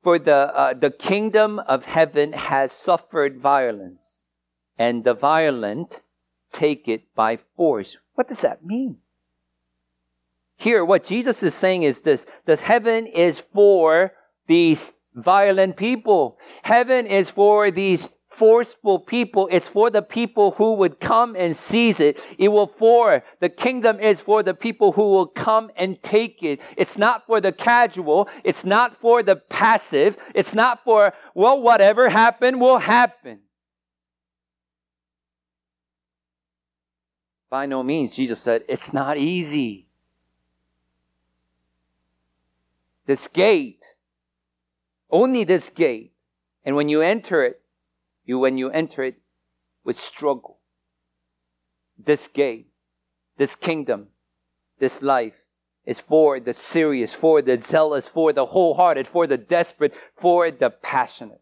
for 0.04 0.20
the 0.20 0.36
uh, 0.36 0.74
the 0.74 0.92
kingdom 0.92 1.60
of 1.60 1.86
heaven 1.86 2.34
has 2.34 2.72
suffered 2.72 3.40
violence, 3.40 4.04
and 4.78 5.04
the 5.04 5.14
violent 5.14 6.02
take 6.52 6.88
it 6.88 7.14
by 7.16 7.40
force. 7.56 7.98
What 8.16 8.28
does 8.28 8.42
that 8.42 8.66
mean? 8.66 8.98
Here, 10.58 10.84
what 10.84 11.06
Jesus 11.06 11.42
is 11.42 11.54
saying 11.54 11.84
is 11.84 12.02
this: 12.02 12.26
that 12.46 12.60
heaven 12.60 13.06
is 13.08 13.40
for 13.40 14.12
these 14.48 14.94
violent 15.18 15.76
people. 15.76 16.38
Heaven 16.64 17.08
is 17.08 17.30
for 17.30 17.72
these 17.72 18.08
forceful 18.30 19.00
people. 19.00 19.50
It's 19.52 19.68
for 19.68 19.90
the 19.90 20.04
people 20.04 20.52
who 20.52 20.76
would 20.76 21.00
come 21.00 21.36
and 21.36 21.56
seize 21.56 22.00
it. 22.00 22.18
It 22.38 22.50
will 22.50 22.68
for, 22.68 23.24
the 23.40 23.50
kingdom 23.50 24.00
is 24.00 24.22
for 24.22 24.44
the 24.44 24.54
people 24.54 24.92
who 24.92 25.10
will 25.10 25.26
come 25.26 25.72
and 25.76 26.02
take 26.04 26.44
it. 26.44 26.60
It's 26.78 26.98
not 26.98 27.26
for 27.26 27.42
the 27.42 27.52
casual. 27.52 28.30
It's 28.44 28.64
not 28.64 28.96
for 28.98 29.24
the 29.24 29.36
passive. 29.36 30.18
It's 30.36 30.54
not 30.54 30.84
for, 30.84 31.14
well, 31.34 31.60
whatever 31.60 32.10
happened 32.10 32.62
will 32.62 32.78
happen. 32.78 33.40
By 37.50 37.66
no 37.66 37.82
means, 37.82 38.16
Jesus 38.16 38.40
said, 38.42 38.66
it's 38.70 38.94
not 38.94 39.18
easy. 39.18 39.88
This 43.08 43.28
gate 43.28 43.84
only 45.10 45.44
this 45.44 45.70
gate. 45.70 46.14
And 46.64 46.76
when 46.76 46.90
you 46.90 47.02
enter 47.02 47.44
it, 47.46 47.62
you 48.26 48.40
when 48.40 48.58
you 48.58 48.70
enter 48.70 49.04
it 49.04 49.16
with 49.84 50.00
struggle. 50.00 50.58
This 51.98 52.28
gate, 52.28 52.68
this 53.38 53.56
kingdom, 53.56 54.08
this 54.80 55.02
life 55.02 55.34
is 55.86 56.00
for 56.00 56.40
the 56.40 56.54
serious, 56.54 57.14
for 57.14 57.42
the 57.42 57.60
zealous, 57.60 58.08
for 58.08 58.34
the 58.34 58.46
wholehearted, 58.46 59.08
for 59.08 59.26
the 59.26 59.38
desperate, 59.38 59.94
for 60.18 60.52
the 60.52 60.70
passionate. 60.70 61.42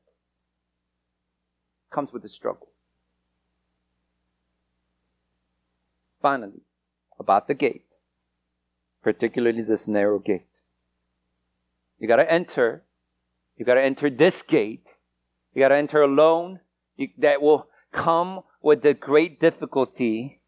Comes 1.89 2.13
with 2.13 2.23
a 2.23 2.29
struggle. 2.29 2.69
Finally, 6.21 6.61
about 7.19 7.47
the 7.47 7.53
gate, 7.55 7.95
particularly 9.01 9.63
this 9.63 9.87
narrow 9.87 10.19
gate. 10.19 10.45
You 11.97 12.07
got 12.07 12.17
to 12.17 12.31
enter. 12.31 12.83
You 13.57 13.65
got 13.65 13.75
to 13.75 13.83
enter 13.83 14.09
this 14.09 14.41
gate. 14.41 14.95
You 15.53 15.61
got 15.61 15.69
to 15.69 15.77
enter 15.77 16.01
alone. 16.01 16.59
You, 16.97 17.09
that 17.19 17.41
will 17.41 17.67
come 17.91 18.41
with 18.61 18.81
the 18.81 18.93
great 18.93 19.39
difficulty. 19.39 20.41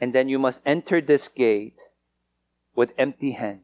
And 0.00 0.14
then 0.14 0.28
you 0.28 0.38
must 0.38 0.62
enter 0.64 1.00
this 1.00 1.28
gate 1.28 1.76
with 2.74 2.90
empty 2.96 3.32
hands. 3.32 3.60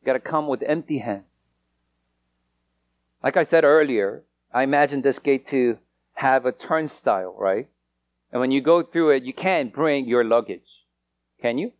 You 0.00 0.06
got 0.06 0.14
to 0.14 0.20
come 0.20 0.46
with 0.46 0.62
empty 0.62 0.98
hands. 0.98 1.24
Like 3.22 3.36
I 3.36 3.42
said 3.42 3.64
earlier, 3.64 4.22
I 4.52 4.62
imagine 4.62 5.02
this 5.02 5.18
gate 5.18 5.48
to 5.48 5.78
have 6.14 6.46
a 6.46 6.52
turnstile, 6.52 7.34
right? 7.38 7.68
And 8.32 8.40
when 8.40 8.50
you 8.50 8.60
go 8.60 8.82
through 8.82 9.10
it, 9.10 9.24
you 9.24 9.34
can't 9.34 9.72
bring 9.72 10.06
your 10.06 10.24
luggage. 10.24 10.84
Can 11.42 11.58
you? 11.58 11.72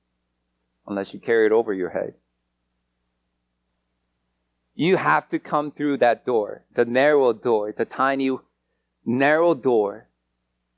Unless 0.87 1.15
you 1.15 1.21
carry 1.21 1.47
it 1.47 1.53
over 1.53 1.73
your 1.73 1.91
head. 1.91 2.15
You 4.77 4.99
have 4.99 5.31
to 5.31 5.39
come 5.39 5.73
through 5.73 5.99
that 5.99 6.27
door, 6.27 6.63
the 6.75 6.85
narrow 6.85 7.33
door, 7.33 7.73
the 7.77 7.87
tiny, 7.87 8.31
narrow 9.07 9.55
door 9.55 10.07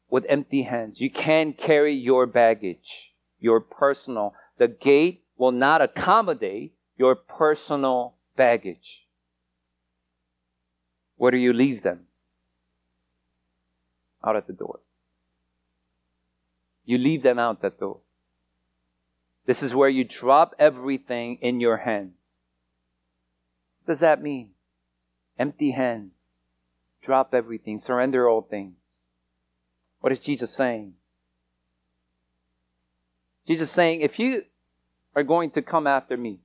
with 0.08 0.24
empty 0.28 0.62
hands. 0.62 1.00
You 1.00 1.10
can't 1.10 1.58
carry 1.58 1.94
your 1.94 2.24
baggage, 2.26 3.12
your 3.40 3.58
personal. 3.58 4.34
The 4.56 4.68
gate 4.68 5.24
will 5.36 5.50
not 5.50 5.82
accommodate 5.82 6.74
your 6.96 7.16
personal 7.16 8.14
baggage. 8.36 9.04
Where 11.16 11.32
do 11.32 11.36
you 11.36 11.52
leave 11.52 11.82
them? 11.82 12.06
Out 14.24 14.36
at 14.36 14.46
the 14.46 14.52
door. 14.52 14.78
You 16.84 16.98
leave 16.98 17.24
them 17.24 17.40
out 17.40 17.62
that 17.62 17.80
door. 17.80 17.98
This 19.44 19.64
is 19.64 19.74
where 19.74 19.88
you 19.88 20.04
drop 20.04 20.54
everything 20.56 21.38
in 21.42 21.58
your 21.58 21.78
hands. 21.78 22.37
Does 23.88 24.00
that 24.00 24.22
mean? 24.22 24.50
Empty 25.38 25.70
hands. 25.70 26.12
Drop 27.00 27.32
everything. 27.32 27.78
Surrender 27.78 28.28
all 28.28 28.42
things. 28.42 28.76
What 30.00 30.12
is 30.12 30.18
Jesus 30.18 30.52
saying? 30.52 30.92
Jesus 33.46 33.70
saying, 33.70 34.02
if 34.02 34.18
you 34.18 34.42
are 35.16 35.22
going 35.22 35.52
to 35.52 35.62
come 35.62 35.86
after 35.86 36.18
me, 36.18 36.40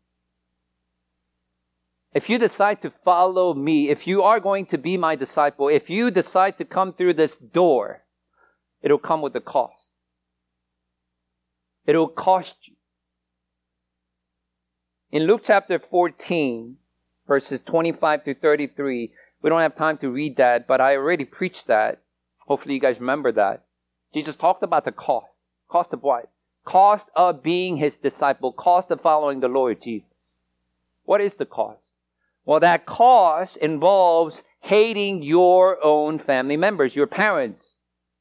if 2.14 2.30
you 2.30 2.38
decide 2.38 2.82
to 2.84 2.94
follow 3.04 3.54
me, 3.54 3.90
if 3.90 4.08
you 4.08 4.22
are 4.22 4.40
going 4.40 4.68
to 4.68 4.78
be 4.78 4.96
my 4.96 5.18
disciple, 5.18 5.68
if 5.68 5.90
you 5.90 6.12
decide 6.12 6.58
to 6.60 6.66
come 6.66 6.94
through 6.94 7.16
this 7.16 7.36
door, 7.36 8.04
it'll 8.82 9.00
come 9.00 9.22
with 9.22 9.36
a 9.36 9.42
cost. 9.42 9.90
It'll 11.86 12.08
cost 12.08 12.56
you. 12.64 12.76
In 15.12 15.24
Luke 15.24 15.42
chapter 15.44 15.78
14, 15.78 16.78
verses 17.28 17.60
25 17.66 18.26
to 18.26 18.34
33, 18.36 19.12
we 19.42 19.50
don't 19.50 19.62
have 19.62 19.76
time 19.76 19.98
to 20.00 20.10
read 20.10 20.38
that, 20.38 20.68
but 20.68 20.82
I 20.82 20.96
already 20.96 21.26
preached 21.26 21.68
that. 21.68 22.02
Hopefully 22.40 22.76
you 22.76 22.80
guys 22.80 23.00
remember 23.00 23.32
that. 23.34 23.66
Jesus 24.14 24.36
talked 24.36 24.64
about 24.64 24.86
the 24.86 24.92
cost. 24.92 25.40
Cost 25.70 25.94
of 25.94 26.04
what? 26.04 26.30
Cost 26.66 27.08
of 27.16 27.44
being 27.44 27.78
his 27.78 27.98
disciple. 27.98 28.54
Cost 28.54 28.92
of 28.92 29.02
following 29.02 29.40
the 29.40 29.48
Lord 29.48 29.82
Jesus. 29.82 30.08
What 31.04 31.22
is 31.22 31.34
the 31.34 31.46
cost? 31.46 31.92
Well, 32.46 32.60
that 32.60 32.86
cost 32.86 33.58
involves 33.58 34.44
hating 34.62 35.24
your 35.24 35.84
own 35.84 36.20
family 36.20 36.58
members, 36.58 36.96
your 36.96 37.08
parents, 37.08 37.76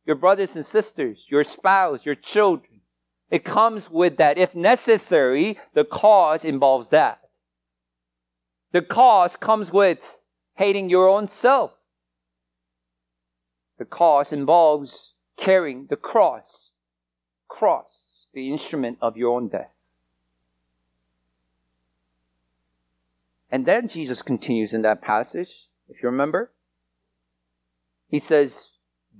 your 0.06 0.16
brothers 0.16 0.56
and 0.56 0.66
sisters, 0.66 1.24
your 1.28 1.44
spouse, 1.44 2.04
your 2.04 2.14
children. 2.14 2.80
It 3.30 3.44
comes 3.44 3.90
with 3.90 4.16
that. 4.18 4.38
If 4.38 4.54
necessary, 4.54 5.58
the 5.74 5.84
cause 5.84 6.44
involves 6.44 6.88
that. 6.90 7.21
The 8.72 8.82
cause 8.82 9.36
comes 9.36 9.70
with 9.70 10.18
hating 10.54 10.90
your 10.90 11.08
own 11.08 11.28
self. 11.28 11.72
The 13.78 13.84
cause 13.84 14.32
involves 14.32 15.12
carrying 15.36 15.86
the 15.88 15.96
cross. 15.96 16.70
Cross, 17.48 17.98
the 18.32 18.50
instrument 18.50 18.98
of 19.00 19.16
your 19.16 19.36
own 19.36 19.48
death. 19.48 19.70
And 23.50 23.66
then 23.66 23.88
Jesus 23.88 24.22
continues 24.22 24.72
in 24.72 24.80
that 24.82 25.02
passage, 25.02 25.68
if 25.90 26.02
you 26.02 26.08
remember. 26.08 26.50
He 28.08 28.18
says, 28.18 28.68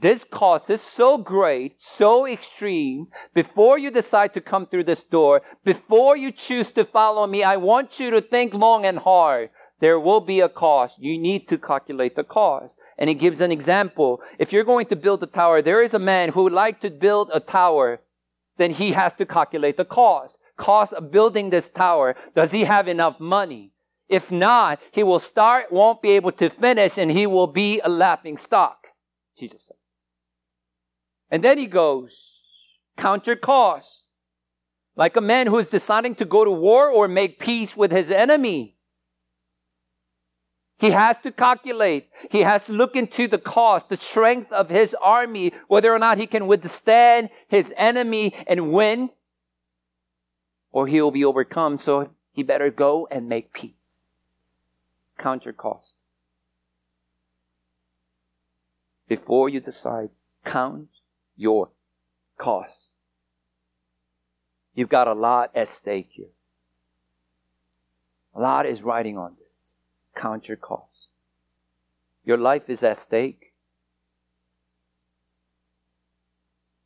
This 0.01 0.25
cost 0.25 0.69
is 0.69 0.83
so 0.83 1.17
great, 1.17 1.81
so 1.81 2.27
extreme. 2.27 3.07
Before 3.35 3.79
you 3.79 3.91
decide 3.91 4.35
to 4.35 4.41
come 4.41 4.67
through 4.67 4.85
this 4.85 5.03
door, 5.03 5.43
before 5.65 6.17
you 6.17 6.33
choose 6.33 6.71
to 6.73 6.85
follow 6.85 7.27
me, 7.27 7.45
I 7.45 7.57
want 7.57 8.01
you 8.01 8.11
to 8.11 8.21
think 8.21 8.53
long 8.53 8.85
and 8.85 8.99
hard. 8.99 9.51
There 9.81 10.01
will 10.01 10.21
be 10.21 10.41
a 10.41 10.49
cost. 10.49 10.99
You 10.99 11.21
need 11.21 11.49
to 11.49 11.59
calculate 11.59 12.17
the 12.17 12.25
cost. 12.25 12.75
And 12.99 13.09
he 13.09 13.15
gives 13.15 13.41
an 13.41 13.53
example. 13.53 14.21
If 14.39 14.53
you're 14.53 14.65
going 14.65 14.87
to 14.87 14.97
build 14.97 15.23
a 15.23 15.27
tower, 15.27 15.63
there 15.63 15.83
is 15.83 15.95
a 15.95 15.99
man 15.99 16.31
who 16.31 16.45
would 16.45 16.53
like 16.53 16.81
to 16.81 16.91
build 16.91 17.31
a 17.33 17.41
tower, 17.41 18.01
then 18.59 18.71
he 18.71 18.93
has 18.93 19.15
to 19.15 19.27
calculate 19.27 19.77
the 19.77 19.85
cost. 19.85 20.39
Cost 20.57 20.93
of 20.93 21.11
building 21.11 21.51
this 21.51 21.69
tower. 21.69 22.15
Does 22.35 22.53
he 22.53 22.65
have 22.65 22.87
enough 22.87 23.19
money? 23.19 23.73
If 24.09 24.31
not, 24.31 24.79
he 24.91 25.03
will 25.03 25.19
start, 25.19 25.73
won't 25.73 26.03
be 26.03 26.11
able 26.11 26.33
to 26.33 26.51
finish, 26.51 26.99
and 26.99 27.11
he 27.11 27.27
will 27.27 27.47
be 27.47 27.81
a 27.81 27.89
laughing 27.89 28.37
stock. 28.37 28.87
Jesus 29.39 29.65
said. 29.67 29.82
And 31.33 31.43
then 31.43 31.57
he 31.57 31.67
goes, 31.67 32.11
counter 32.99 33.35
costs. 33.35 34.01
Like 34.95 35.17
a 35.17 35.23
man 35.23 35.47
who 35.47 35.59
is 35.59 35.69
deciding 35.69 36.17
to 36.17 36.27
go 36.27 36.45
to 36.45 36.51
war 36.51 36.91
or 36.91 37.09
make 37.09 37.41
peace 37.41 37.75
with 37.75 37.91
his 37.91 38.11
enemy. 38.11 38.77
He 40.79 40.91
has 40.91 41.17
to 41.23 41.33
calculate. 41.33 42.11
He 42.31 42.41
has 42.41 42.67
to 42.67 42.73
look 42.73 42.95
into 42.95 43.29
the 43.29 43.39
cost, 43.39 43.89
the 43.89 43.97
strength 43.97 44.53
of 44.53 44.69
his 44.69 44.95
army, 45.01 45.55
whether 45.69 45.95
or 45.95 45.99
not 45.99 46.19
he 46.19 46.27
can 46.27 46.47
withstand 46.47 47.31
his 47.49 47.73
enemy 47.79 48.35
and 48.47 48.71
win, 48.71 49.09
or 50.71 50.87
he 50.87 51.01
will 51.01 51.13
be 51.13 51.25
overcome. 51.25 51.79
So 51.79 52.11
he 52.33 52.43
better 52.43 52.71
go 52.71 53.09
and 53.11 53.29
make 53.29 53.55
peace 53.55 53.73
Counter 55.19 55.55
cost. 55.55 55.95
Before 59.09 59.49
you 59.49 59.61
decide, 59.61 60.11
count 60.45 60.89
your 61.43 61.71
cost. 62.39 62.89
You've 64.75 64.89
got 64.89 65.09
a 65.09 65.13
lot 65.13 65.51
at 65.55 65.69
stake 65.69 66.11
here. 66.13 66.33
A 68.35 68.41
lot 68.41 68.65
is 68.65 68.81
riding 68.81 69.19
on 69.19 69.33
this. 69.33 69.73
Count 70.15 70.49
your 70.49 70.57
cost. 70.57 71.09
Your 72.25 72.39
life 72.39 72.71
is 72.71 72.83
at 72.83 72.99
stake. 72.99 73.53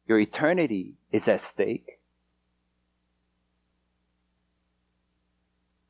Your 0.09 0.19
eternity 0.19 0.95
is 1.13 1.29
at 1.29 1.43
stake. 1.43 2.01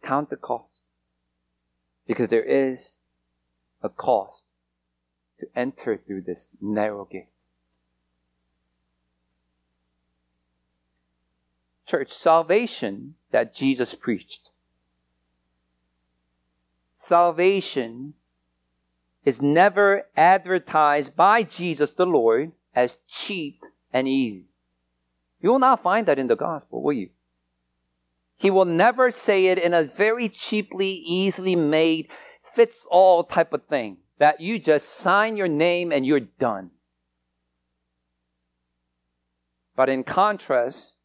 Count 0.02 0.28
the 0.28 0.36
cost. 0.36 0.82
Because 2.06 2.28
there 2.28 2.42
is 2.42 2.94
a 3.82 3.88
cost 3.88 4.44
to 5.38 5.46
enter 5.54 6.00
through 6.04 6.22
this 6.22 6.48
narrow 6.60 7.04
gate. 7.04 7.28
Church, 11.86 12.12
salvation 12.12 13.14
that 13.30 13.54
Jesus 13.54 13.94
preached. 13.94 14.50
Salvation 17.06 18.14
is 19.24 19.40
never 19.40 20.06
advertised 20.16 21.14
by 21.14 21.42
Jesus 21.42 21.92
the 21.92 22.06
Lord 22.06 22.52
as 22.74 22.94
cheap 23.08 23.62
and 23.92 24.08
easy. 24.08 24.46
You 25.40 25.50
will 25.50 25.58
not 25.58 25.82
find 25.82 26.06
that 26.06 26.18
in 26.18 26.26
the 26.26 26.36
gospel, 26.36 26.82
will 26.82 26.92
you? 26.92 27.10
He 28.36 28.50
will 28.50 28.64
never 28.64 29.10
say 29.10 29.46
it 29.46 29.58
in 29.58 29.72
a 29.72 29.84
very 29.84 30.28
cheaply, 30.28 30.90
easily 30.90 31.56
made, 31.56 32.08
fits 32.54 32.84
all 32.90 33.24
type 33.24 33.52
of 33.52 33.64
thing 33.66 33.98
that 34.18 34.40
you 34.40 34.58
just 34.58 34.88
sign 34.88 35.36
your 35.36 35.48
name 35.48 35.92
and 35.92 36.04
you're 36.04 36.20
done. 36.20 36.70
But 39.76 39.88
in 39.88 40.04
contrast, 40.04 40.95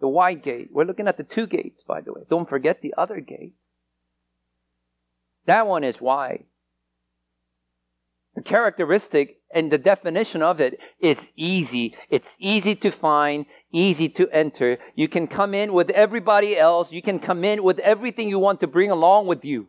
the 0.00 0.08
wide 0.08 0.42
gate, 0.42 0.68
we're 0.72 0.84
looking 0.84 1.08
at 1.08 1.16
the 1.16 1.24
two 1.24 1.46
gates, 1.46 1.82
by 1.82 2.00
the 2.00 2.12
way. 2.12 2.22
Don't 2.28 2.48
forget 2.48 2.82
the 2.82 2.94
other 2.96 3.20
gate. 3.20 3.54
That 5.46 5.66
one 5.66 5.84
is 5.84 6.00
wide. 6.00 6.44
The 8.34 8.42
characteristic 8.42 9.40
and 9.54 9.72
the 9.72 9.78
definition 9.78 10.42
of 10.42 10.60
it 10.60 10.78
is 11.00 11.32
easy. 11.36 11.96
It's 12.10 12.36
easy 12.38 12.74
to 12.76 12.90
find, 12.90 13.46
easy 13.72 14.10
to 14.10 14.28
enter. 14.30 14.78
You 14.94 15.08
can 15.08 15.26
come 15.26 15.54
in 15.54 15.72
with 15.72 15.88
everybody 15.90 16.58
else. 16.58 16.92
You 16.92 17.00
can 17.00 17.18
come 17.18 17.44
in 17.44 17.62
with 17.62 17.78
everything 17.78 18.28
you 18.28 18.38
want 18.38 18.60
to 18.60 18.66
bring 18.66 18.90
along 18.90 19.26
with 19.26 19.44
you. 19.44 19.68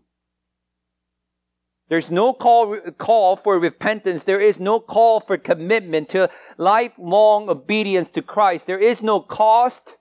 There's 1.89 2.11
no 2.11 2.33
call, 2.33 2.77
call 2.97 3.37
for 3.37 3.57
repentance. 3.57 4.25
There 4.25 4.41
is 4.41 4.59
no 4.59 4.81
call 4.81 5.21
for 5.21 5.37
commitment 5.37 6.09
to 6.09 6.29
lifelong 6.57 7.47
obedience 7.47 8.09
to 8.15 8.21
Christ. 8.21 8.67
There 8.67 8.79
is 8.79 9.01
no 9.01 9.21
cost. 9.21 9.95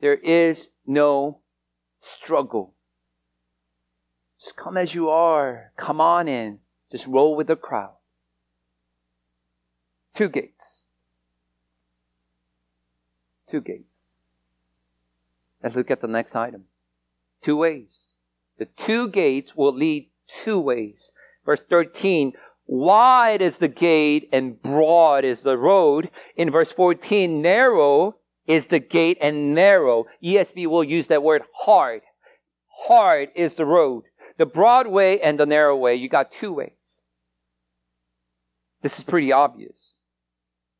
There 0.00 0.14
is 0.14 0.70
no 0.86 1.40
struggle. 2.00 2.74
Just 4.42 4.56
come 4.56 4.76
as 4.76 4.94
you 4.94 5.10
are. 5.10 5.72
Come 5.76 6.00
on 6.00 6.28
in. 6.28 6.60
Just 6.90 7.06
roll 7.06 7.36
with 7.36 7.46
the 7.46 7.56
crowd. 7.56 7.94
Two 10.14 10.28
gates. 10.28 10.86
Two 13.50 13.60
gates. 13.60 13.84
Let's 15.62 15.76
look 15.76 15.90
at 15.90 16.00
the 16.00 16.08
next 16.08 16.34
item. 16.34 16.64
Two 17.42 17.56
ways. 17.56 18.08
The 18.58 18.66
two 18.66 19.08
gates 19.08 19.54
will 19.54 19.74
lead 19.74 20.08
two 20.44 20.58
ways. 20.58 21.12
Verse 21.44 21.60
13, 21.68 22.32
wide 22.66 23.42
is 23.42 23.58
the 23.58 23.68
gate 23.68 24.28
and 24.32 24.60
broad 24.62 25.24
is 25.24 25.42
the 25.42 25.56
road. 25.56 26.10
In 26.36 26.50
verse 26.50 26.70
14, 26.70 27.42
narrow 27.42 28.16
is 28.50 28.66
the 28.66 28.80
gate 28.80 29.18
and 29.20 29.54
narrow. 29.54 30.06
ESV 30.22 30.66
will 30.66 30.82
use 30.82 31.06
that 31.06 31.22
word 31.22 31.42
hard. 31.54 32.02
Hard 32.86 33.28
is 33.36 33.54
the 33.54 33.64
road. 33.64 34.04
The 34.38 34.46
broad 34.46 34.88
way 34.88 35.20
and 35.20 35.38
the 35.38 35.46
narrow 35.46 35.76
way, 35.76 35.94
you 35.94 36.08
got 36.08 36.32
two 36.32 36.52
ways. 36.52 36.72
This 38.82 38.98
is 38.98 39.04
pretty 39.04 39.30
obvious. 39.30 39.94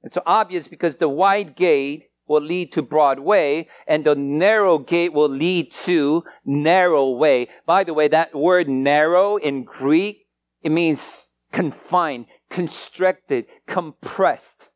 It's 0.03 0.15
so 0.15 0.23
obvious 0.27 0.67
because 0.67 0.97
the 0.97 1.09
wide 1.09 1.55
gate 1.55 2.11
will 2.27 2.41
lead 2.41 2.73
to 2.73 2.83
broad 2.83 3.21
way 3.21 3.69
and 3.87 4.05
the 4.05 4.17
narrow 4.17 4.79
gate 4.79 5.13
will 5.13 5.29
lead 5.29 5.73
to 5.85 6.25
narrow 6.45 7.11
way. 7.11 7.49
By 7.67 7.85
the 7.85 7.95
way, 7.95 8.09
that 8.09 8.35
word 8.35 8.69
narrow 8.69 9.37
in 9.37 9.63
Greek, 9.63 10.27
it 10.63 10.73
means 10.73 11.29
confined, 11.53 12.27
constricted, 12.51 13.47
compressed. 13.69 14.70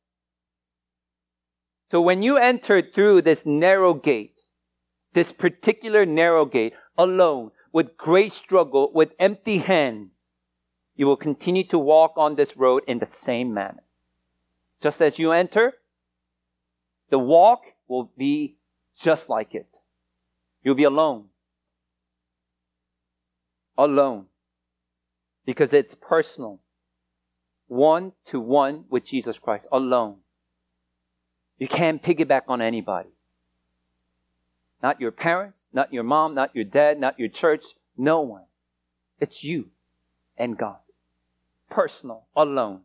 So 1.94 2.00
when 2.00 2.24
you 2.24 2.38
enter 2.38 2.82
through 2.82 3.22
this 3.22 3.46
narrow 3.46 3.94
gate, 3.94 4.40
this 5.12 5.30
particular 5.30 6.04
narrow 6.04 6.44
gate, 6.44 6.72
alone, 6.98 7.52
with 7.72 7.96
great 7.96 8.32
struggle, 8.32 8.90
with 8.92 9.12
empty 9.20 9.58
hands, 9.58 10.10
you 10.96 11.06
will 11.06 11.16
continue 11.16 11.64
to 11.68 11.78
walk 11.78 12.14
on 12.16 12.34
this 12.34 12.56
road 12.56 12.82
in 12.88 12.98
the 12.98 13.06
same 13.06 13.54
manner. 13.54 13.84
Just 14.82 15.00
as 15.00 15.20
you 15.20 15.30
enter, 15.30 15.74
the 17.10 17.18
walk 17.20 17.60
will 17.86 18.10
be 18.18 18.56
just 19.00 19.28
like 19.28 19.54
it. 19.54 19.68
You'll 20.64 20.74
be 20.74 20.82
alone. 20.82 21.26
Alone. 23.78 24.26
Because 25.46 25.72
it's 25.72 25.94
personal. 25.94 26.58
One 27.68 28.14
to 28.32 28.40
one 28.40 28.86
with 28.90 29.04
Jesus 29.04 29.38
Christ. 29.38 29.68
Alone. 29.70 30.16
You 31.58 31.68
can't 31.68 32.02
piggyback 32.02 32.42
on 32.48 32.60
anybody. 32.60 33.10
Not 34.82 35.00
your 35.00 35.12
parents, 35.12 35.64
not 35.72 35.92
your 35.92 36.02
mom, 36.02 36.34
not 36.34 36.54
your 36.54 36.64
dad, 36.64 37.00
not 37.00 37.18
your 37.18 37.28
church, 37.28 37.64
no 37.96 38.20
one. 38.20 38.44
It's 39.20 39.42
you 39.42 39.70
and 40.36 40.58
God. 40.58 40.76
Personal, 41.70 42.26
alone. 42.36 42.80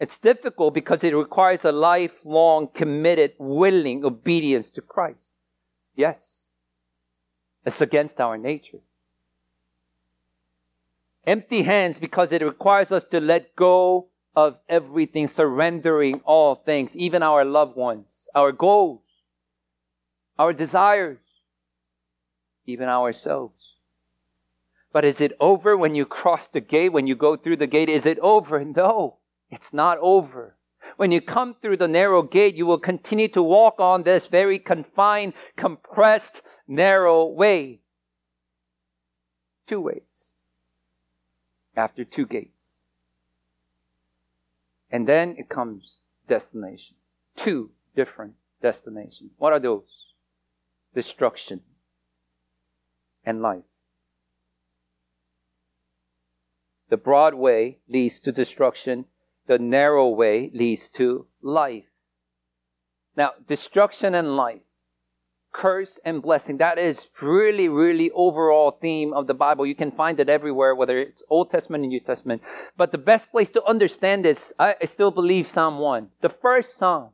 It's 0.00 0.18
difficult 0.18 0.74
because 0.74 1.04
it 1.04 1.14
requires 1.14 1.64
a 1.64 1.72
lifelong, 1.72 2.68
committed, 2.74 3.32
willing 3.38 4.04
obedience 4.04 4.70
to 4.70 4.80
Christ. 4.80 5.30
Yes. 5.96 6.44
It's 7.64 7.80
against 7.80 8.20
our 8.20 8.36
nature. 8.36 8.80
Empty 11.26 11.62
hands 11.62 11.98
because 11.98 12.32
it 12.32 12.42
requires 12.42 12.92
us 12.92 13.04
to 13.04 13.20
let 13.20 13.56
go 13.56 14.08
of 14.36 14.56
everything, 14.68 15.28
surrendering 15.28 16.20
all 16.24 16.54
things, 16.54 16.96
even 16.96 17.22
our 17.22 17.44
loved 17.44 17.76
ones, 17.76 18.28
our 18.34 18.52
goals, 18.52 19.00
our 20.38 20.52
desires, 20.52 21.18
even 22.66 22.88
ourselves. 22.88 23.54
But 24.92 25.04
is 25.04 25.20
it 25.20 25.32
over 25.40 25.76
when 25.76 25.94
you 25.94 26.06
cross 26.06 26.46
the 26.48 26.60
gate, 26.60 26.90
when 26.90 27.06
you 27.06 27.16
go 27.16 27.36
through 27.36 27.56
the 27.56 27.66
gate? 27.66 27.88
Is 27.88 28.06
it 28.06 28.18
over? 28.20 28.64
No, 28.76 29.18
it's 29.50 29.72
not 29.72 29.98
over. 29.98 30.56
When 30.96 31.10
you 31.10 31.20
come 31.20 31.56
through 31.60 31.78
the 31.78 31.88
narrow 31.88 32.22
gate, 32.22 32.54
you 32.54 32.66
will 32.66 32.78
continue 32.78 33.28
to 33.28 33.42
walk 33.42 33.76
on 33.78 34.02
this 34.02 34.26
very 34.26 34.58
confined, 34.58 35.34
compressed, 35.56 36.42
narrow 36.68 37.26
way. 37.26 37.80
Two 39.66 39.80
ways. 39.80 40.02
After 41.76 42.04
two 42.04 42.26
gates. 42.26 42.83
And 44.94 45.08
then 45.08 45.34
it 45.38 45.48
comes 45.48 45.98
destination. 46.28 46.94
Two 47.34 47.72
different 47.96 48.34
destinations. 48.62 49.32
What 49.38 49.52
are 49.52 49.58
those? 49.58 50.12
Destruction 50.94 51.62
and 53.26 53.42
life. 53.42 53.64
The 56.90 56.96
broad 56.96 57.34
way 57.34 57.78
leads 57.88 58.20
to 58.20 58.30
destruction. 58.30 59.06
The 59.48 59.58
narrow 59.58 60.10
way 60.10 60.52
leads 60.54 60.88
to 60.90 61.26
life. 61.42 61.90
Now, 63.16 63.32
destruction 63.48 64.14
and 64.14 64.36
life 64.36 64.62
curse 65.54 65.98
and 66.04 66.20
blessing. 66.20 66.58
That 66.58 66.78
is 66.78 67.06
really, 67.22 67.68
really 67.68 68.10
overall 68.10 68.72
theme 68.72 69.14
of 69.14 69.26
the 69.26 69.34
Bible. 69.34 69.64
You 69.64 69.74
can 69.74 69.92
find 69.92 70.20
it 70.20 70.28
everywhere, 70.28 70.74
whether 70.74 70.98
it's 70.98 71.22
Old 71.30 71.50
Testament 71.50 71.84
and 71.84 71.90
New 71.90 72.00
Testament. 72.00 72.42
But 72.76 72.92
the 72.92 72.98
best 72.98 73.30
place 73.30 73.48
to 73.50 73.64
understand 73.64 74.24
this, 74.24 74.52
I, 74.58 74.74
I 74.82 74.84
still 74.84 75.10
believe 75.10 75.48
Psalm 75.48 75.78
1. 75.78 76.08
The 76.20 76.28
first 76.28 76.76
Psalm. 76.76 77.10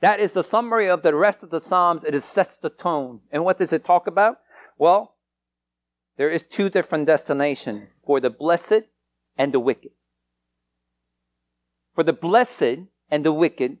That 0.00 0.18
is 0.18 0.32
the 0.32 0.42
summary 0.42 0.88
of 0.88 1.02
the 1.02 1.14
rest 1.14 1.42
of 1.42 1.50
the 1.50 1.60
Psalms. 1.60 2.02
It 2.02 2.20
sets 2.22 2.58
the 2.58 2.70
tone. 2.70 3.20
And 3.30 3.44
what 3.44 3.58
does 3.58 3.72
it 3.72 3.84
talk 3.84 4.06
about? 4.06 4.38
Well, 4.78 5.14
there 6.16 6.30
is 6.30 6.42
two 6.42 6.70
different 6.70 7.06
destinations 7.06 7.88
for 8.06 8.20
the 8.20 8.30
blessed 8.30 8.84
and 9.36 9.52
the 9.52 9.60
wicked. 9.60 9.92
For 11.94 12.02
the 12.02 12.12
blessed 12.12 12.88
and 13.10 13.24
the 13.24 13.32
wicked, 13.32 13.78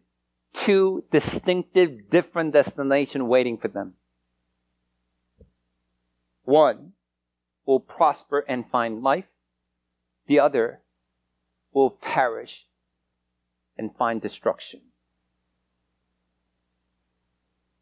two 0.54 1.04
distinctive, 1.10 2.10
different 2.10 2.52
destinations 2.52 3.24
waiting 3.24 3.58
for 3.58 3.68
them. 3.68 3.94
One 6.44 6.92
will 7.66 7.80
prosper 7.80 8.44
and 8.46 8.64
find 8.70 9.02
life. 9.02 9.26
The 10.26 10.40
other 10.40 10.80
will 11.72 11.90
perish 11.90 12.66
and 13.76 13.94
find 13.96 14.20
destruction. 14.20 14.80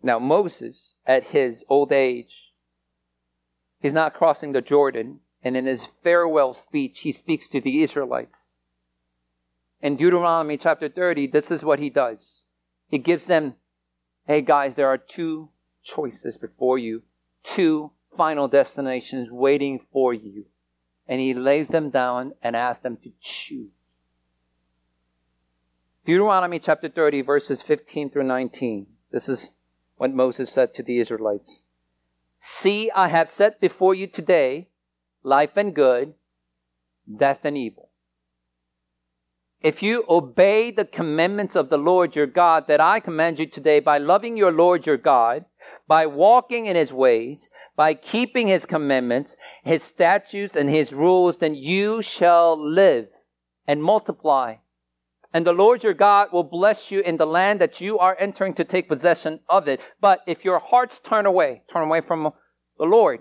Now, 0.02 0.18
Moses, 0.18 0.94
at 1.06 1.24
his 1.24 1.64
old 1.68 1.92
age, 1.92 2.52
he's 3.80 3.92
not 3.92 4.14
crossing 4.14 4.52
the 4.52 4.60
Jordan, 4.60 5.20
and 5.44 5.56
in 5.56 5.66
his 5.66 5.88
farewell 6.02 6.52
speech, 6.52 7.00
he 7.00 7.12
speaks 7.12 7.48
to 7.48 7.60
the 7.60 7.82
Israelites. 7.82 8.56
In 9.80 9.96
Deuteronomy 9.96 10.56
chapter 10.56 10.88
30, 10.88 11.28
this 11.28 11.50
is 11.50 11.64
what 11.64 11.78
he 11.78 11.90
does. 11.90 12.44
He 12.92 12.98
gives 12.98 13.26
them, 13.26 13.54
hey 14.26 14.42
guys, 14.42 14.74
there 14.74 14.88
are 14.88 14.98
two 14.98 15.48
choices 15.82 16.36
before 16.36 16.76
you, 16.76 17.02
two 17.42 17.90
final 18.18 18.48
destinations 18.48 19.30
waiting 19.30 19.80
for 19.90 20.12
you. 20.12 20.44
And 21.08 21.18
he 21.18 21.32
lays 21.32 21.68
them 21.68 21.88
down 21.88 22.34
and 22.42 22.54
asks 22.54 22.82
them 22.82 22.98
to 22.98 23.10
choose. 23.18 23.70
Deuteronomy 26.04 26.58
chapter 26.58 26.90
30, 26.90 27.22
verses 27.22 27.62
15 27.62 28.10
through 28.10 28.24
19. 28.24 28.86
This 29.10 29.26
is 29.26 29.54
what 29.96 30.12
Moses 30.12 30.52
said 30.52 30.74
to 30.74 30.82
the 30.82 30.98
Israelites. 30.98 31.64
See, 32.38 32.90
I 32.94 33.08
have 33.08 33.30
set 33.30 33.58
before 33.58 33.94
you 33.94 34.06
today 34.06 34.68
life 35.22 35.56
and 35.56 35.74
good, 35.74 36.12
death 37.16 37.40
and 37.44 37.56
evil. 37.56 37.88
If 39.62 39.80
you 39.80 40.04
obey 40.08 40.72
the 40.72 40.84
commandments 40.84 41.54
of 41.54 41.68
the 41.68 41.78
Lord 41.78 42.16
your 42.16 42.26
God 42.26 42.66
that 42.66 42.80
I 42.80 42.98
command 42.98 43.38
you 43.38 43.46
today 43.46 43.78
by 43.78 43.98
loving 43.98 44.36
your 44.36 44.50
Lord 44.50 44.86
your 44.86 44.96
God, 44.96 45.44
by 45.86 46.06
walking 46.06 46.66
in 46.66 46.74
his 46.74 46.92
ways, 46.92 47.48
by 47.76 47.94
keeping 47.94 48.48
his 48.48 48.66
commandments, 48.66 49.36
his 49.62 49.84
statutes, 49.84 50.56
and 50.56 50.68
his 50.68 50.92
rules, 50.92 51.36
then 51.36 51.54
you 51.54 52.02
shall 52.02 52.60
live 52.60 53.06
and 53.68 53.82
multiply. 53.82 54.56
And 55.32 55.46
the 55.46 55.52
Lord 55.52 55.84
your 55.84 55.94
God 55.94 56.28
will 56.32 56.42
bless 56.42 56.90
you 56.90 57.00
in 57.00 57.16
the 57.16 57.26
land 57.26 57.60
that 57.60 57.80
you 57.80 58.00
are 58.00 58.16
entering 58.18 58.54
to 58.54 58.64
take 58.64 58.88
possession 58.88 59.40
of 59.48 59.68
it. 59.68 59.80
But 60.00 60.20
if 60.26 60.44
your 60.44 60.58
hearts 60.58 60.98
turn 60.98 61.24
away, 61.24 61.62
turn 61.72 61.84
away 61.84 62.00
from 62.00 62.32
the 62.78 62.84
Lord, 62.84 63.20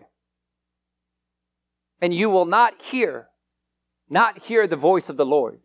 and 2.01 2.11
you 2.13 2.31
will 2.31 2.45
not 2.45 2.81
hear, 2.81 3.27
not 4.09 4.39
hear 4.39 4.65
the 4.65 4.75
voice 4.75 5.07
of 5.07 5.17
the 5.17 5.25
Lord, 5.25 5.59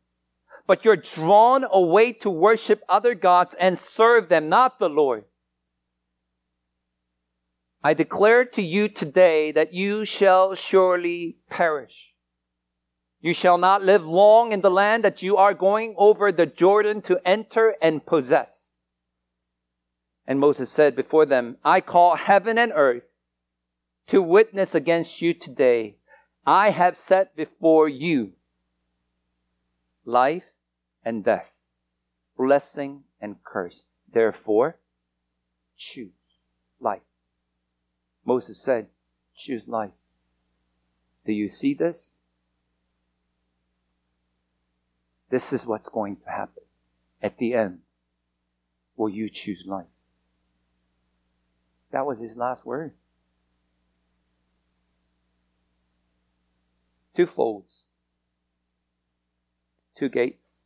but 0.66 0.85
you're 0.85 0.96
drawn 0.96 1.64
away 1.70 2.12
to 2.12 2.31
worship 2.31 2.83
other 2.88 3.14
gods 3.14 3.55
and 3.59 3.79
serve 3.79 4.29
them, 4.29 4.48
not 4.48 4.79
the 4.79 4.88
Lord. 4.88 5.24
I 7.83 7.94
declare 7.94 8.44
to 8.44 8.62
you 8.62 8.88
today 8.88 9.52
that 9.52 9.72
you 9.72 10.05
shall 10.05 10.55
surely 10.55 11.37
perish. 11.48 12.12
You 13.20 13.33
shall 13.33 13.59
not 13.59 13.83
live 13.83 14.05
long 14.05 14.52
in 14.52 14.61
the 14.61 14.70
land 14.70 15.05
that 15.05 15.22
you 15.22 15.37
are 15.37 15.55
going 15.55 15.94
over 15.96 16.33
the 16.33 16.46
Jordan 16.46 17.00
to 17.02 17.20
enter 17.24 17.74
and 17.81 18.05
possess. 18.05 18.72
And 20.26 20.40
Moses 20.40 20.70
said 20.70 20.96
before 20.96 21.26
them, 21.26 21.59
I 21.64 21.81
call 21.81 22.16
heaven 22.16 22.59
and 22.59 22.72
earth 22.74 23.05
to 24.09 24.20
witness 24.20 24.74
against 24.74 25.22
you 25.22 25.35
today. 25.35 25.96
I 26.44 26.70
have 26.70 26.98
set 26.98 27.37
before 27.37 27.88
you 27.88 28.33
life 30.05 30.44
and 31.06 31.24
death, 31.24 31.46
blessing 32.36 33.04
and 33.20 33.36
curse. 33.44 33.84
Therefore, 34.12 34.76
choose 35.78 36.10
life. 36.80 37.00
Moses 38.24 38.60
said, 38.60 38.88
choose 39.36 39.62
life. 39.68 39.92
Do 41.24 41.32
you 41.32 41.48
see 41.48 41.74
this? 41.74 42.22
This 45.30 45.52
is 45.52 45.64
what's 45.64 45.88
going 45.88 46.16
to 46.16 46.28
happen. 46.30 46.64
At 47.22 47.38
the 47.38 47.54
end, 47.54 47.78
will 48.96 49.08
you 49.08 49.30
choose 49.30 49.62
life? 49.64 49.86
That 51.92 52.04
was 52.04 52.18
his 52.18 52.36
last 52.36 52.66
word. 52.66 52.92
Two 57.16 57.26
folds, 57.26 57.84
two 59.98 60.08
gates, 60.08 60.64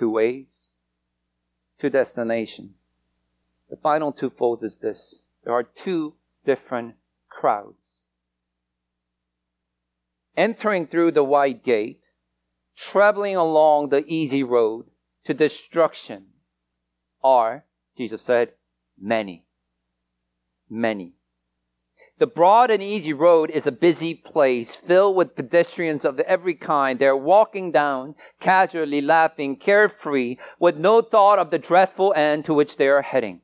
two 0.00 0.10
ways, 0.10 0.70
two 1.80 1.90
destinations. 1.90 2.72
The 3.68 3.76
final 3.76 4.10
two 4.10 4.30
folds 4.30 4.64
is 4.64 4.78
this. 4.78 5.22
There 5.44 5.54
are 5.54 5.62
two 5.62 6.14
different 6.44 6.94
crowds. 7.28 8.06
Entering 10.36 10.88
through 10.88 11.12
the 11.12 11.22
wide 11.22 11.62
gate, 11.62 12.00
traveling 12.76 13.36
along 13.36 13.90
the 13.90 14.04
easy 14.06 14.42
road 14.42 14.86
to 15.26 15.34
destruction 15.34 16.26
are, 17.22 17.64
Jesus 17.96 18.22
said, 18.22 18.54
many 19.00 19.44
many. 20.70 21.14
The 22.20 22.26
broad 22.26 22.70
and 22.70 22.82
easy 22.82 23.14
road 23.14 23.48
is 23.48 23.66
a 23.66 23.72
busy 23.72 24.12
place 24.12 24.76
filled 24.76 25.16
with 25.16 25.34
pedestrians 25.34 26.04
of 26.04 26.20
every 26.20 26.54
kind. 26.54 26.98
They're 26.98 27.16
walking 27.16 27.72
down, 27.72 28.14
casually 28.38 29.00
laughing, 29.00 29.56
carefree, 29.56 30.36
with 30.58 30.76
no 30.76 31.00
thought 31.00 31.38
of 31.38 31.50
the 31.50 31.58
dreadful 31.58 32.12
end 32.14 32.44
to 32.44 32.52
which 32.52 32.76
they 32.76 32.88
are 32.88 33.00
heading. 33.00 33.40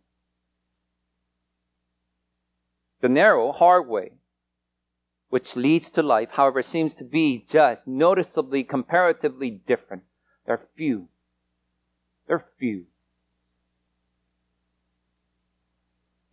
The 3.01 3.09
narrow, 3.09 3.51
hard 3.51 3.89
way, 3.89 4.13
which 5.31 5.57
leads 5.57 5.89
to 5.93 6.03
life, 6.03 6.29
however, 6.33 6.61
seems 6.61 6.95
to 6.97 7.05
be 7.05 7.47
just 7.49 7.87
noticeably, 7.87 8.63
comparatively 8.63 9.63
different. 9.67 10.03
They're 10.45 10.69
few. 10.77 11.09
They're 12.29 12.45
few. 12.59 12.85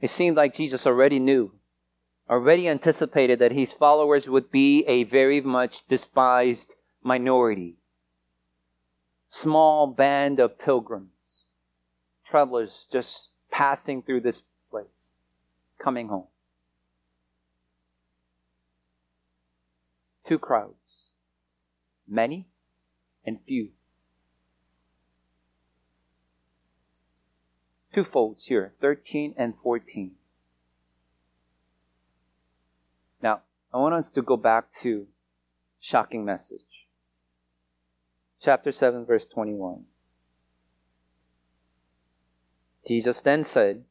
It 0.01 0.10
seemed 0.10 0.36
like 0.36 0.53
Jesus 0.53 0.86
already 0.86 1.19
knew, 1.19 1.53
already 2.30 2.68
anticipated 2.68 3.40
that 3.40 3.52
his 3.52 3.74
followers 3.74 4.28
would 4.28 4.52
be 4.52 4.86
a 4.88 5.04
very 5.04 5.42
much 5.42 5.88
despised 5.88 6.74
minority. 7.02 7.76
Small 9.30 9.88
band 9.88 10.40
of 10.40 10.60
pilgrims, 10.60 11.10
travelers 12.30 12.88
just 12.92 13.30
passing 13.52 14.02
through 14.02 14.22
this 14.22 14.42
place, 14.70 14.86
coming 15.82 16.08
home. 16.08 16.28
Two 20.28 20.40
crowds, 20.40 21.08
many 22.08 22.48
and 23.26 23.40
few. 23.46 23.70
two 27.94 28.04
folds 28.04 28.46
here 28.46 28.74
13 28.82 29.36
and 29.38 29.54
14. 29.62 30.12
Now, 33.22 33.42
I 33.74 33.78
want 33.78 33.96
us 33.96 34.12
to 34.12 34.22
go 34.22 34.38
back 34.38 34.66
to 34.82 35.08
shocking 35.80 36.26
message. 36.26 36.60
Chapter 38.42 38.72
7, 38.72 39.06
verse 39.06 39.26
21. 39.34 39.86
Jesus 42.88 43.22
then 43.22 43.44
said, 43.44 43.84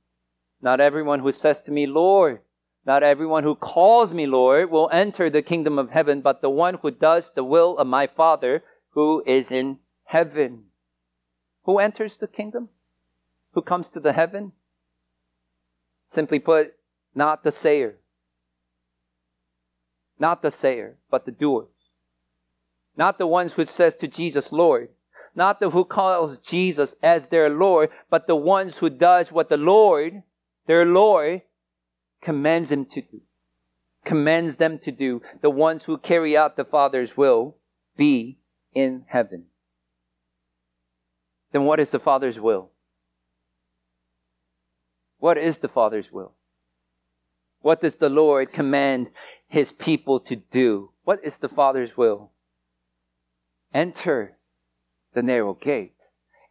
Not 0.60 0.80
everyone 0.80 1.20
who 1.20 1.32
says 1.32 1.60
to 1.62 1.70
me, 1.70 1.86
Lord, 1.86 2.40
not 2.84 3.02
everyone 3.02 3.44
who 3.44 3.54
calls 3.54 4.12
me 4.12 4.26
Lord 4.26 4.70
will 4.70 4.90
enter 4.92 5.30
the 5.30 5.42
kingdom 5.42 5.78
of 5.78 5.90
heaven, 5.90 6.20
but 6.20 6.42
the 6.42 6.50
one 6.50 6.74
who 6.82 6.90
does 6.90 7.30
the 7.34 7.44
will 7.44 7.78
of 7.78 7.86
my 7.86 8.06
Father 8.06 8.62
who 8.90 9.22
is 9.26 9.50
in 9.50 9.78
heaven. 10.04 10.64
Who 11.64 11.78
enters 11.78 12.16
the 12.16 12.26
kingdom? 12.26 12.68
who 13.52 13.62
comes 13.62 13.88
to 13.90 14.00
the 14.00 14.12
heaven? 14.12 14.52
Simply 16.06 16.38
put, 16.38 16.74
not 17.14 17.44
the 17.44 17.52
sayer. 17.52 17.96
Not 20.22 20.40
the 20.40 20.52
sayer, 20.52 20.98
but 21.10 21.26
the 21.26 21.32
doers. 21.32 21.66
Not 22.96 23.18
the 23.18 23.26
ones 23.26 23.54
who 23.54 23.64
says 23.64 23.96
to 23.96 24.06
Jesus, 24.06 24.52
Lord. 24.52 24.90
Not 25.34 25.58
the 25.58 25.68
who 25.68 25.84
calls 25.84 26.38
Jesus 26.38 26.94
as 27.02 27.26
their 27.26 27.50
Lord, 27.50 27.90
but 28.08 28.28
the 28.28 28.36
ones 28.36 28.76
who 28.76 28.88
does 28.88 29.32
what 29.32 29.48
the 29.48 29.56
Lord, 29.56 30.22
their 30.68 30.86
Lord, 30.86 31.42
commands 32.20 32.68
them 32.68 32.84
to 32.84 33.00
do. 33.00 33.20
Commands 34.04 34.54
them 34.54 34.78
to 34.84 34.92
do. 34.92 35.22
The 35.40 35.50
ones 35.50 35.82
who 35.82 35.98
carry 35.98 36.36
out 36.36 36.56
the 36.56 36.64
Father's 36.64 37.16
will 37.16 37.56
be 37.96 38.38
in 38.74 39.04
heaven. 39.08 39.46
Then 41.50 41.64
what 41.64 41.80
is 41.80 41.90
the 41.90 41.98
Father's 41.98 42.38
will? 42.38 42.70
What 45.18 45.36
is 45.36 45.58
the 45.58 45.68
Father's 45.68 46.12
will? 46.12 46.34
What 47.60 47.80
does 47.80 47.96
the 47.96 48.08
Lord 48.08 48.52
command 48.52 49.08
his 49.52 49.70
people 49.70 50.18
to 50.18 50.34
do? 50.34 50.90
What 51.04 51.20
is 51.22 51.36
the 51.36 51.48
Father's 51.48 51.94
will? 51.94 52.30
Enter 53.74 54.38
the 55.12 55.22
narrow 55.22 55.52
gate. 55.52 55.92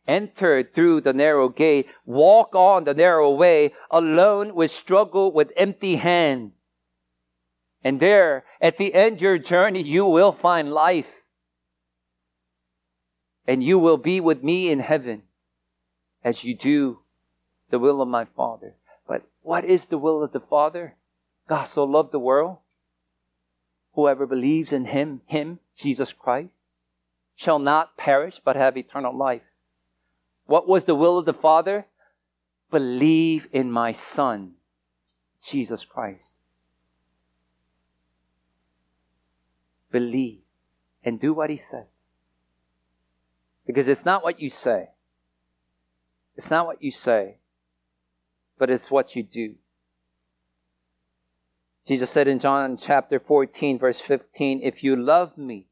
Enter 0.07 0.63
through 0.63 1.01
the 1.01 1.11
narrow 1.11 1.49
gate. 1.49 1.87
Walk 2.05 2.53
on 2.53 2.83
the 2.83 2.93
narrow 2.93 3.31
way 3.31 3.73
alone 3.89 4.53
with 4.53 4.69
struggle 4.69 5.31
with 5.31 5.51
empty 5.57 5.95
hands. 5.95 6.53
And 7.83 7.99
there, 7.99 8.43
at 8.61 8.77
the 8.77 8.93
end 8.93 9.15
of 9.15 9.21
your 9.23 9.39
journey, 9.39 9.81
you 9.81 10.05
will 10.05 10.31
find 10.31 10.71
life. 10.71 11.09
And 13.47 13.63
you 13.63 13.79
will 13.79 13.97
be 13.97 14.19
with 14.19 14.43
me 14.43 14.69
in 14.69 14.79
heaven 14.79 15.23
as 16.23 16.43
you 16.43 16.55
do 16.55 16.99
the 17.71 17.79
will 17.79 17.99
of 17.99 18.07
my 18.07 18.25
Father. 18.25 18.75
But 19.07 19.23
what 19.41 19.65
is 19.65 19.87
the 19.87 19.97
will 19.97 20.21
of 20.21 20.33
the 20.33 20.39
Father? 20.39 20.93
God 21.49 21.63
so 21.63 21.83
loved 21.83 22.11
the 22.11 22.19
world. 22.19 22.57
Whoever 23.93 24.25
believes 24.25 24.71
in 24.71 24.85
him, 24.85 25.21
him, 25.25 25.59
Jesus 25.75 26.13
Christ, 26.13 26.59
shall 27.35 27.59
not 27.59 27.97
perish 27.97 28.39
but 28.43 28.55
have 28.55 28.77
eternal 28.77 29.15
life. 29.15 29.41
What 30.45 30.67
was 30.67 30.85
the 30.85 30.95
will 30.95 31.17
of 31.17 31.25
the 31.25 31.33
Father? 31.33 31.85
Believe 32.69 33.47
in 33.51 33.71
my 33.71 33.91
Son, 33.91 34.53
Jesus 35.43 35.83
Christ. 35.83 36.31
Believe 39.91 40.41
and 41.03 41.19
do 41.19 41.33
what 41.33 41.49
he 41.49 41.57
says. 41.57 42.07
Because 43.65 43.87
it's 43.87 44.05
not 44.05 44.23
what 44.23 44.39
you 44.39 44.49
say. 44.49 44.89
It's 46.37 46.49
not 46.49 46.65
what 46.65 46.81
you 46.81 46.91
say 46.91 47.35
but 48.61 48.69
it's 48.69 48.91
what 48.91 49.15
you 49.15 49.23
do. 49.23 49.55
Jesus 51.91 52.09
said 52.09 52.29
in 52.29 52.39
John 52.39 52.77
chapter 52.77 53.19
14, 53.19 53.77
verse 53.77 53.99
15, 53.99 54.61
If 54.63 54.81
you 54.81 54.95
love 54.95 55.37
me, 55.37 55.67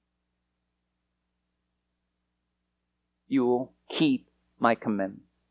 you 3.30 3.46
will 3.46 3.72
keep 3.90 4.28
my 4.60 4.76
commandments. 4.76 5.48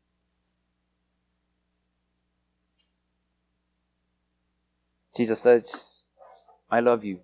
Jesus 5.17 5.41
said, 5.41 5.63
I 6.69 6.81
love 6.81 7.03
you. 7.03 7.21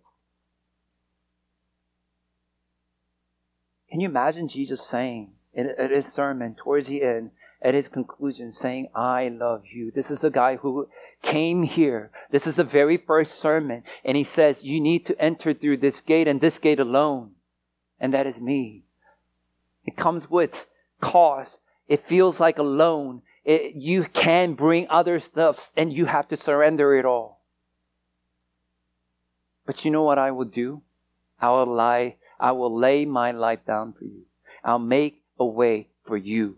Can 3.92 4.00
you 4.00 4.10
imagine 4.10 4.50
Jesus 4.50 4.84
saying 4.88 5.34
in, 5.54 5.70
his 5.92 6.08
sermon 6.08 6.56
towards 6.56 6.88
the 6.88 7.04
end, 7.04 7.30
at 7.62 7.74
his 7.74 7.88
conclusion 7.88 8.52
saying, 8.52 8.90
I 8.96 9.30
love 9.30 9.64
you. 9.74 9.92
This 9.92 10.12
is 10.12 10.24
a 10.24 10.30
guy 10.30 10.58
who 10.58 10.88
came 11.22 11.64
here. 11.64 12.12
This 12.32 12.48
is 12.48 12.58
the 12.58 12.64
very 12.64 12.98
first 12.98 13.40
sermon. 13.40 13.84
And 14.04 14.18
he 14.18 14.24
says, 14.24 14.64
You 14.64 14.80
need 14.80 15.06
to 15.08 15.20
enter 15.22 15.54
through 15.54 15.78
this 15.78 16.02
gate 16.02 16.28
and 16.28 16.42
this 16.42 16.60
gate 16.60 16.80
alone. 16.80 17.32
And 18.00 18.14
that 18.14 18.28
is 18.28 18.40
me. 18.40 18.84
It 19.86 19.96
comes 19.96 20.30
with 20.30 20.68
cost. 21.02 21.60
It 21.88 22.08
feels 22.08 22.40
like 22.40 22.58
a 22.58 22.64
loan. 22.64 23.22
It, 23.44 23.76
you 23.76 24.06
can 24.12 24.54
bring 24.54 24.88
other 24.90 25.20
stuff 25.20 25.70
and 25.78 25.94
you 25.94 26.06
have 26.06 26.28
to 26.30 26.38
surrender 26.38 26.98
it 26.98 27.06
all. 27.06 27.42
But 29.66 29.86
you 29.86 29.92
know 29.92 30.04
what 30.04 30.20
I 30.20 30.32
will 30.32 30.46
do? 30.46 30.82
I 31.40 31.50
will 31.50 31.74
lie. 31.74 32.18
I 32.40 32.52
will 32.52 32.76
lay 32.78 33.06
my 33.06 33.32
life 33.32 33.60
down 33.66 33.94
for 33.94 34.04
you. 34.04 34.24
I'll 34.64 34.80
make 34.80 35.24
a 35.40 35.46
way 35.46 35.90
for 36.06 36.18
you 36.18 36.58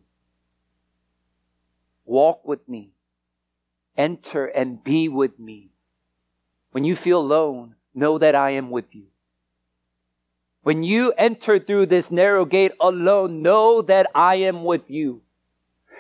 Walk 2.08 2.48
with 2.48 2.68
me. 2.68 2.92
enter 3.98 4.46
and 4.46 4.84
be 4.84 5.10
with 5.10 5.40
me. 5.40 5.72
When 6.72 6.84
you 6.84 6.96
feel 6.96 7.20
alone, 7.20 7.76
know 7.94 8.18
that 8.20 8.36
I 8.36 8.52
am 8.52 8.70
with 8.70 8.86
you. 8.94 9.06
When 10.62 10.84
you 10.84 11.14
enter 11.18 11.60
through 11.60 11.88
this 11.88 12.12
narrow 12.12 12.46
gate 12.46 12.74
alone, 12.80 13.42
know 13.42 13.82
that 13.82 14.08
I 14.14 14.36
am 14.36 14.64
with 14.64 14.90
you. 14.90 15.22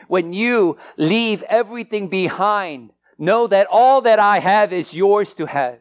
When 0.08 0.34
you 0.34 0.78
leave 0.98 1.42
everything 1.44 2.08
behind, 2.08 2.92
know 3.18 3.48
that 3.48 3.68
all 3.72 4.02
that 4.02 4.20
I 4.20 4.40
have 4.40 4.72
is 4.72 4.94
yours 4.94 5.34
to 5.36 5.46
have. 5.48 5.80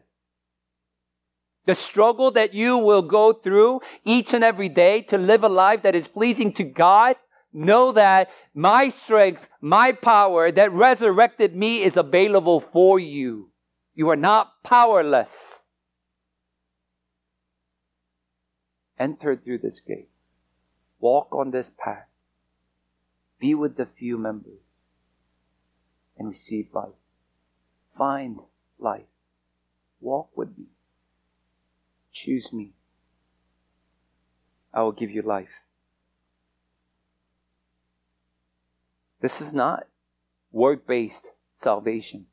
The 1.65 1.75
struggle 1.75 2.31
that 2.31 2.53
you 2.53 2.77
will 2.77 3.01
go 3.01 3.33
through 3.33 3.81
each 4.05 4.33
and 4.33 4.43
every 4.43 4.69
day 4.69 5.01
to 5.03 5.17
live 5.17 5.43
a 5.43 5.49
life 5.49 5.83
that 5.83 5.95
is 5.95 6.07
pleasing 6.07 6.53
to 6.53 6.63
God, 6.63 7.17
know 7.57 7.91
that 7.91 8.29
my 8.53 8.89
strength, 8.89 9.47
my 9.59 9.91
power 9.91 10.51
that 10.51 10.71
resurrected 10.71 11.55
me 11.55 11.81
is 11.81 11.97
available 11.97 12.61
for 12.61 12.99
you. 12.99 13.49
You 13.95 14.09
are 14.09 14.15
not 14.15 14.63
powerless. 14.63 15.59
Enter 18.99 19.35
through 19.35 19.59
this 19.59 19.79
gate. 19.79 20.09
Walk 20.99 21.33
on 21.33 21.51
this 21.51 21.71
path. 21.77 22.07
Be 23.39 23.53
with 23.53 23.77
the 23.77 23.87
few 23.97 24.17
members 24.17 24.61
and 26.17 26.29
receive 26.29 26.69
life. 26.73 26.89
Find 27.97 28.39
life. 28.79 29.05
Walk 29.99 30.29
with 30.35 30.57
me. 30.57 30.65
Choose 32.11 32.51
me. 32.51 32.73
I 34.73 34.81
will 34.81 34.91
give 34.91 35.11
you 35.11 35.21
life. 35.21 35.49
This 39.19 39.41
is 39.41 39.53
not 39.53 39.87
work 40.51 40.85
based 40.85 41.25
salvation. 41.55 42.27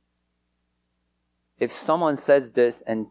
If 1.58 1.72
someone 1.72 2.16
says 2.16 2.50
this 2.50 2.82
and, 2.82 3.06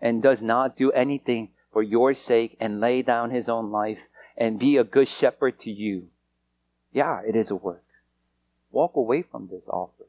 and 0.00 0.22
does 0.22 0.42
not 0.42 0.76
do 0.76 0.90
anything 0.92 1.50
for 1.72 1.82
your 1.82 2.14
sake 2.14 2.56
and 2.60 2.80
lay 2.80 3.02
down 3.02 3.30
his 3.30 3.48
own 3.48 3.70
life 3.70 3.98
and 4.36 4.58
be 4.58 4.76
a 4.76 4.84
good 4.84 5.08
shepherd 5.08 5.58
to 5.60 5.70
you, 5.70 6.08
yeah, 6.92 7.20
it 7.26 7.36
is 7.36 7.50
a 7.50 7.56
work. 7.56 7.84
Walk 8.70 8.96
away 8.96 9.22
from 9.22 9.48
this 9.48 9.64
offer. 9.68 10.06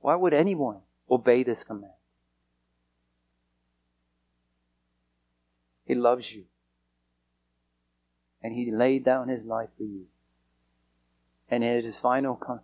Why 0.00 0.14
would 0.14 0.34
anyone 0.34 0.80
obey 1.10 1.42
this 1.42 1.62
command? 1.64 1.92
He 5.84 5.94
loves 5.94 6.30
you. 6.32 6.44
And 8.42 8.54
he 8.54 8.70
laid 8.70 9.04
down 9.04 9.28
his 9.28 9.44
life 9.44 9.70
for 9.76 9.84
you. 9.84 10.06
And 11.50 11.62
in 11.62 11.84
his 11.84 11.96
final 11.96 12.36
con- 12.36 12.60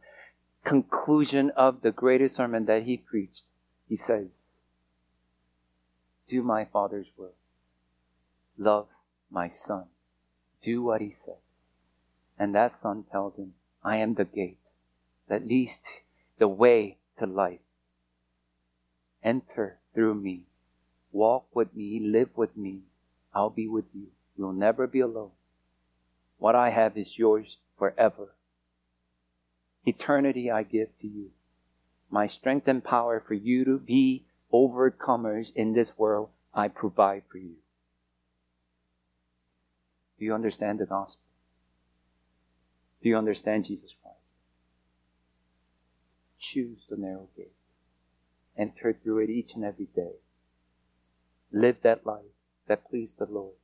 conclusion 0.64 1.50
of 1.56 1.82
the 1.82 1.90
greatest 1.90 2.36
sermon 2.36 2.66
that 2.66 2.84
he 2.84 2.96
preached, 2.96 3.42
he 3.88 3.96
says, 3.96 4.46
Do 6.28 6.42
my 6.42 6.64
Father's 6.64 7.08
will. 7.16 7.34
Love 8.56 8.88
my 9.30 9.48
Son. 9.48 9.84
Do 10.62 10.82
what 10.82 11.00
he 11.00 11.14
says. 11.24 11.42
And 12.38 12.54
that 12.54 12.74
Son 12.74 13.04
tells 13.10 13.36
him, 13.36 13.54
I 13.82 13.96
am 13.96 14.14
the 14.14 14.24
gate 14.24 14.58
that 15.28 15.46
leads 15.46 15.78
the 16.38 16.48
way 16.48 16.98
to 17.18 17.26
life. 17.26 17.60
Enter 19.22 19.78
through 19.94 20.14
me. 20.14 20.44
Walk 21.12 21.44
with 21.54 21.74
me. 21.74 22.00
Live 22.00 22.30
with 22.36 22.56
me. 22.56 22.80
I'll 23.34 23.50
be 23.50 23.68
with 23.68 23.84
you. 23.94 24.08
You'll 24.36 24.52
never 24.52 24.86
be 24.86 25.00
alone. 25.00 25.32
What 26.38 26.54
I 26.54 26.70
have 26.70 26.96
is 26.96 27.18
yours 27.18 27.56
forever. 27.78 28.34
Eternity 29.86 30.50
I 30.50 30.62
give 30.62 30.88
to 31.00 31.06
you. 31.06 31.30
My 32.10 32.26
strength 32.26 32.68
and 32.68 32.82
power 32.82 33.22
for 33.26 33.34
you 33.34 33.64
to 33.64 33.78
be 33.78 34.24
overcomers 34.52 35.54
in 35.54 35.72
this 35.72 35.92
world, 35.96 36.28
I 36.52 36.68
provide 36.68 37.22
for 37.30 37.38
you. 37.38 37.54
Do 40.18 40.24
you 40.24 40.34
understand 40.34 40.78
the 40.80 40.86
gospel? 40.86 41.22
Do 43.02 43.08
you 43.08 43.16
understand 43.16 43.64
Jesus 43.64 43.90
Christ? 44.02 44.16
Choose 46.38 46.78
the 46.90 46.96
narrow 46.96 47.28
gate. 47.36 47.52
Enter 48.58 48.92
through 48.92 49.20
it 49.20 49.30
each 49.30 49.52
and 49.54 49.64
every 49.64 49.86
day. 49.96 50.16
Live 51.52 51.76
that 51.82 52.04
life 52.04 52.24
that 52.66 52.88
pleases 52.88 53.14
the 53.18 53.26
Lord. 53.26 53.54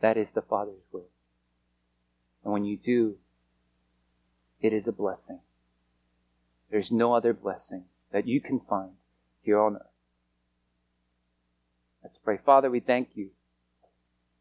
That 0.00 0.16
is 0.16 0.32
the 0.32 0.42
Father's 0.42 0.82
will. 0.90 1.08
And 2.42 2.52
when 2.52 2.64
you 2.64 2.76
do, 2.76 3.16
it 4.60 4.72
is 4.72 4.88
a 4.88 4.92
blessing. 4.92 5.40
There's 6.72 6.90
no 6.90 7.12
other 7.12 7.34
blessing 7.34 7.84
that 8.12 8.26
you 8.26 8.40
can 8.40 8.58
find 8.58 8.92
here 9.42 9.60
on 9.60 9.76
earth. 9.76 9.82
Let's 12.02 12.16
pray. 12.16 12.38
Father, 12.38 12.70
we 12.70 12.80
thank 12.80 13.10
you. 13.14 13.28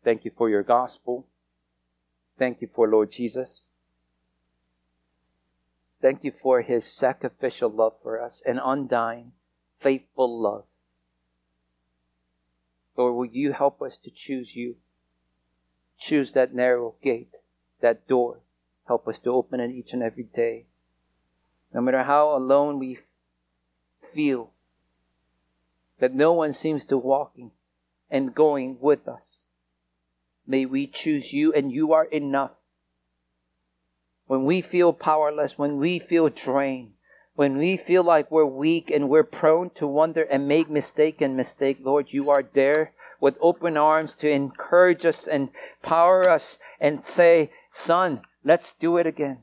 Thank 0.06 0.24
you 0.24 0.32
for 0.38 0.50
your 0.50 0.64
gospel. 0.64 1.28
Thank 2.40 2.62
you 2.62 2.70
for 2.74 2.88
Lord 2.88 3.12
Jesus. 3.12 3.60
Thank 6.02 6.24
you 6.24 6.32
for 6.42 6.62
his 6.62 6.86
sacrificial 6.86 7.70
love 7.70 7.96
for 8.02 8.24
us, 8.24 8.42
an 8.46 8.60
undying, 8.64 9.34
faithful 9.82 10.42
love. 10.42 10.64
Lord, 12.96 13.16
will 13.16 13.26
you 13.26 13.52
help 13.52 13.82
us 13.82 13.98
to 14.06 14.10
choose 14.10 14.56
you? 14.56 14.78
Choose 16.00 16.32
that 16.32 16.54
narrow 16.54 16.96
gate, 17.04 17.36
that 17.82 18.08
door. 18.08 18.40
Help 18.88 19.06
us 19.10 19.20
to 19.26 19.32
open 19.32 19.60
it 19.60 19.72
each 19.72 19.90
and 19.92 20.02
every 20.02 20.24
day. 20.24 20.68
No 21.74 21.82
matter 21.82 22.04
how 22.04 22.36
alone 22.36 22.80
we 22.80 23.00
feel, 24.14 24.52
that 26.00 26.14
no 26.14 26.34
one 26.34 26.52
seems 26.52 26.84
to 26.86 26.98
walking 26.98 27.52
and 28.10 28.36
going 28.36 28.78
with 28.82 29.08
us. 29.08 29.44
May 30.46 30.66
we 30.66 30.88
choose 30.88 31.32
you 31.32 31.54
and 31.54 31.72
you 31.72 31.94
are 31.94 32.06
enough. 32.06 32.52
When 34.28 34.44
we 34.46 34.62
feel 34.62 34.92
powerless, 34.92 35.58
when 35.58 35.78
we 35.78 36.00
feel 36.00 36.28
drained, 36.30 36.94
when 37.36 37.58
we 37.58 37.78
feel 37.78 38.04
like 38.04 38.30
we're 38.30 38.46
weak 38.46 38.92
and 38.92 39.10
we're 39.10 39.24
prone 39.24 39.70
to 39.76 39.88
wonder 39.88 40.24
and 40.24 40.48
make 40.48 40.70
mistake 40.70 41.22
and 41.22 41.38
mistake, 41.38 41.78
Lord, 41.82 42.08
you 42.10 42.30
are 42.30 42.44
there 42.44 42.94
with 43.22 43.38
open 43.40 43.78
arms 43.78 44.14
to 44.16 44.30
encourage 44.30 45.06
us 45.06 45.28
and 45.28 45.50
power 45.82 46.30
us 46.30 46.58
and 46.80 47.06
say, 47.06 47.52
son, 47.72 48.22
let's 48.44 48.74
do 48.80 48.98
it 48.98 49.08
again. 49.08 49.38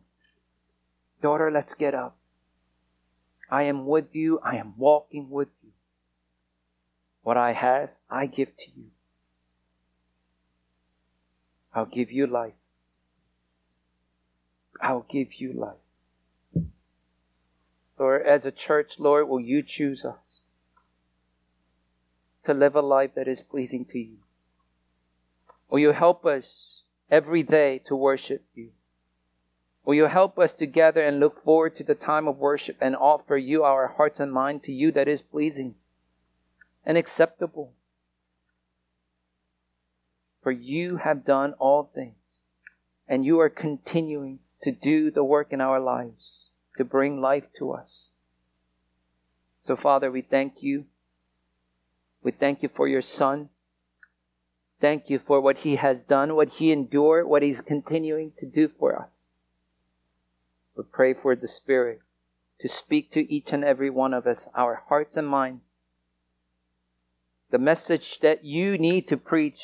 Daughter, 1.23 1.51
let's 1.51 1.75
get 1.75 1.95
up. 1.95 2.18
I 3.51 3.65
am 3.65 3.87
with 3.87 4.15
you. 4.15 4.41
I 4.45 4.57
am 4.57 4.75
walking 4.77 5.31
with 5.31 5.49
you. 5.63 5.71
What 7.23 7.37
I 7.37 7.53
have, 7.53 7.91
I 8.11 8.27
give 8.27 8.49
to 8.49 8.65
you. 8.77 8.87
I'll 11.75 11.87
give 11.87 12.11
you 12.11 12.27
life. 12.27 12.55
I'll 14.81 15.07
give 15.09 15.35
you 15.35 15.53
life. 15.53 16.67
Lord, 17.99 18.27
as 18.27 18.45
a 18.45 18.51
church, 18.51 18.93
Lord, 18.99 19.29
will 19.29 19.41
you 19.41 19.63
choose 19.63 20.05
us 20.05 20.41
to 22.45 22.55
live 22.55 22.77
a 22.77 22.81
life 22.81 23.11
that 23.17 23.29
is 23.29 23.41
pleasing 23.41 23.85
to 23.87 23.99
you? 23.99 24.19
Will 25.69 25.81
you 25.81 25.93
help 25.93 26.25
us 26.25 26.83
every 27.11 27.43
day 27.43 27.83
to 27.89 27.97
worship 27.97 28.45
you? 28.55 28.71
Will 29.89 29.95
you 29.95 30.05
help 30.05 30.39
us 30.39 30.53
together 30.53 31.01
and 31.01 31.19
look 31.19 31.43
forward 31.43 31.75
to 31.77 31.83
the 31.83 31.95
time 31.95 32.29
of 32.29 32.37
worship 32.37 32.77
and 32.79 32.95
offer 32.95 33.39
you 33.39 33.65
our 33.65 33.95
hearts 33.97 34.21
and 34.21 34.31
mind 34.31 34.63
to 34.65 34.71
you 34.71 34.93
that 34.93 35.09
is 35.09 35.23
pleasing 35.23 35.77
and 36.85 36.99
acceptable? 36.99 37.73
For 40.43 40.53
you 40.53 40.99
have 40.99 41.25
done 41.25 41.55
all 41.55 41.91
things, 41.95 42.19
and 43.09 43.25
you 43.25 43.41
are 43.41 43.49
continuing 43.49 44.41
to 44.63 44.73
do 44.73 45.11
the 45.11 45.25
work 45.25 45.55
in 45.55 45.63
our 45.63 45.81
lives 45.81 46.51
to 46.77 46.85
bring 46.85 47.23
life 47.23 47.45
to 47.59 47.73
us. 47.73 48.09
So, 49.63 49.75
Father, 49.75 50.11
we 50.11 50.21
thank 50.21 50.63
you. 50.63 50.85
We 52.23 52.33
thank 52.33 52.63
you 52.63 52.69
for 52.69 52.87
your 52.87 53.01
Son. 53.01 53.49
Thank 54.83 55.09
you 55.09 55.19
for 55.19 55.41
what 55.41 55.57
he 55.57 55.77
has 55.77 56.03
done, 56.03 56.37
what 56.37 56.51
he 56.51 56.73
endured, 56.73 57.27
what 57.27 57.43
he's 57.43 57.63
continuing 57.63 58.33
to 58.39 58.45
do 58.45 58.69
for 58.69 58.95
us. 58.95 59.18
We 60.79 60.85
pray 60.85 61.13
for 61.13 61.35
the 61.35 61.49
Spirit 61.49 62.01
to 62.61 62.69
speak 62.69 63.11
to 63.13 63.33
each 63.33 63.53
and 63.53 63.65
every 63.65 63.91
one 63.91 64.15
of 64.15 64.29
us, 64.29 64.49
our 64.55 64.85
hearts 64.89 65.17
and 65.17 65.27
minds. 65.27 65.63
The 67.51 67.59
message 67.59 68.21
that 68.23 68.45
you 68.45 68.79
need 68.79 69.09
to 69.09 69.17
preach, 69.17 69.59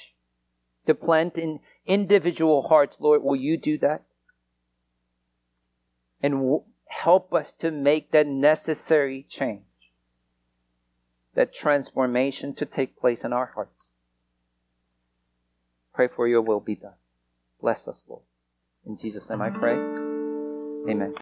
to 0.86 0.94
plant 0.94 1.38
in 1.38 1.60
individual 1.86 2.62
hearts, 2.62 2.96
Lord, 2.98 3.22
will 3.22 3.36
you 3.36 3.56
do 3.56 3.78
that? 3.78 4.02
And 6.20 6.34
w- 6.34 6.64
help 6.86 7.32
us 7.32 7.52
to 7.60 7.70
make 7.70 8.10
that 8.10 8.26
necessary 8.26 9.24
change, 9.28 9.62
that 11.34 11.54
transformation 11.54 12.54
to 12.56 12.66
take 12.66 12.98
place 12.98 13.22
in 13.22 13.32
our 13.32 13.52
hearts. 13.54 13.90
Pray 15.94 16.08
for 16.08 16.26
your 16.26 16.42
will 16.42 16.60
be 16.60 16.74
done. 16.74 16.98
Bless 17.60 17.86
us, 17.86 18.02
Lord. 18.08 18.22
In 18.84 18.98
Jesus' 18.98 19.30
name 19.30 19.42
I 19.42 19.50
pray. 19.50 20.03
Amen. 20.89 21.12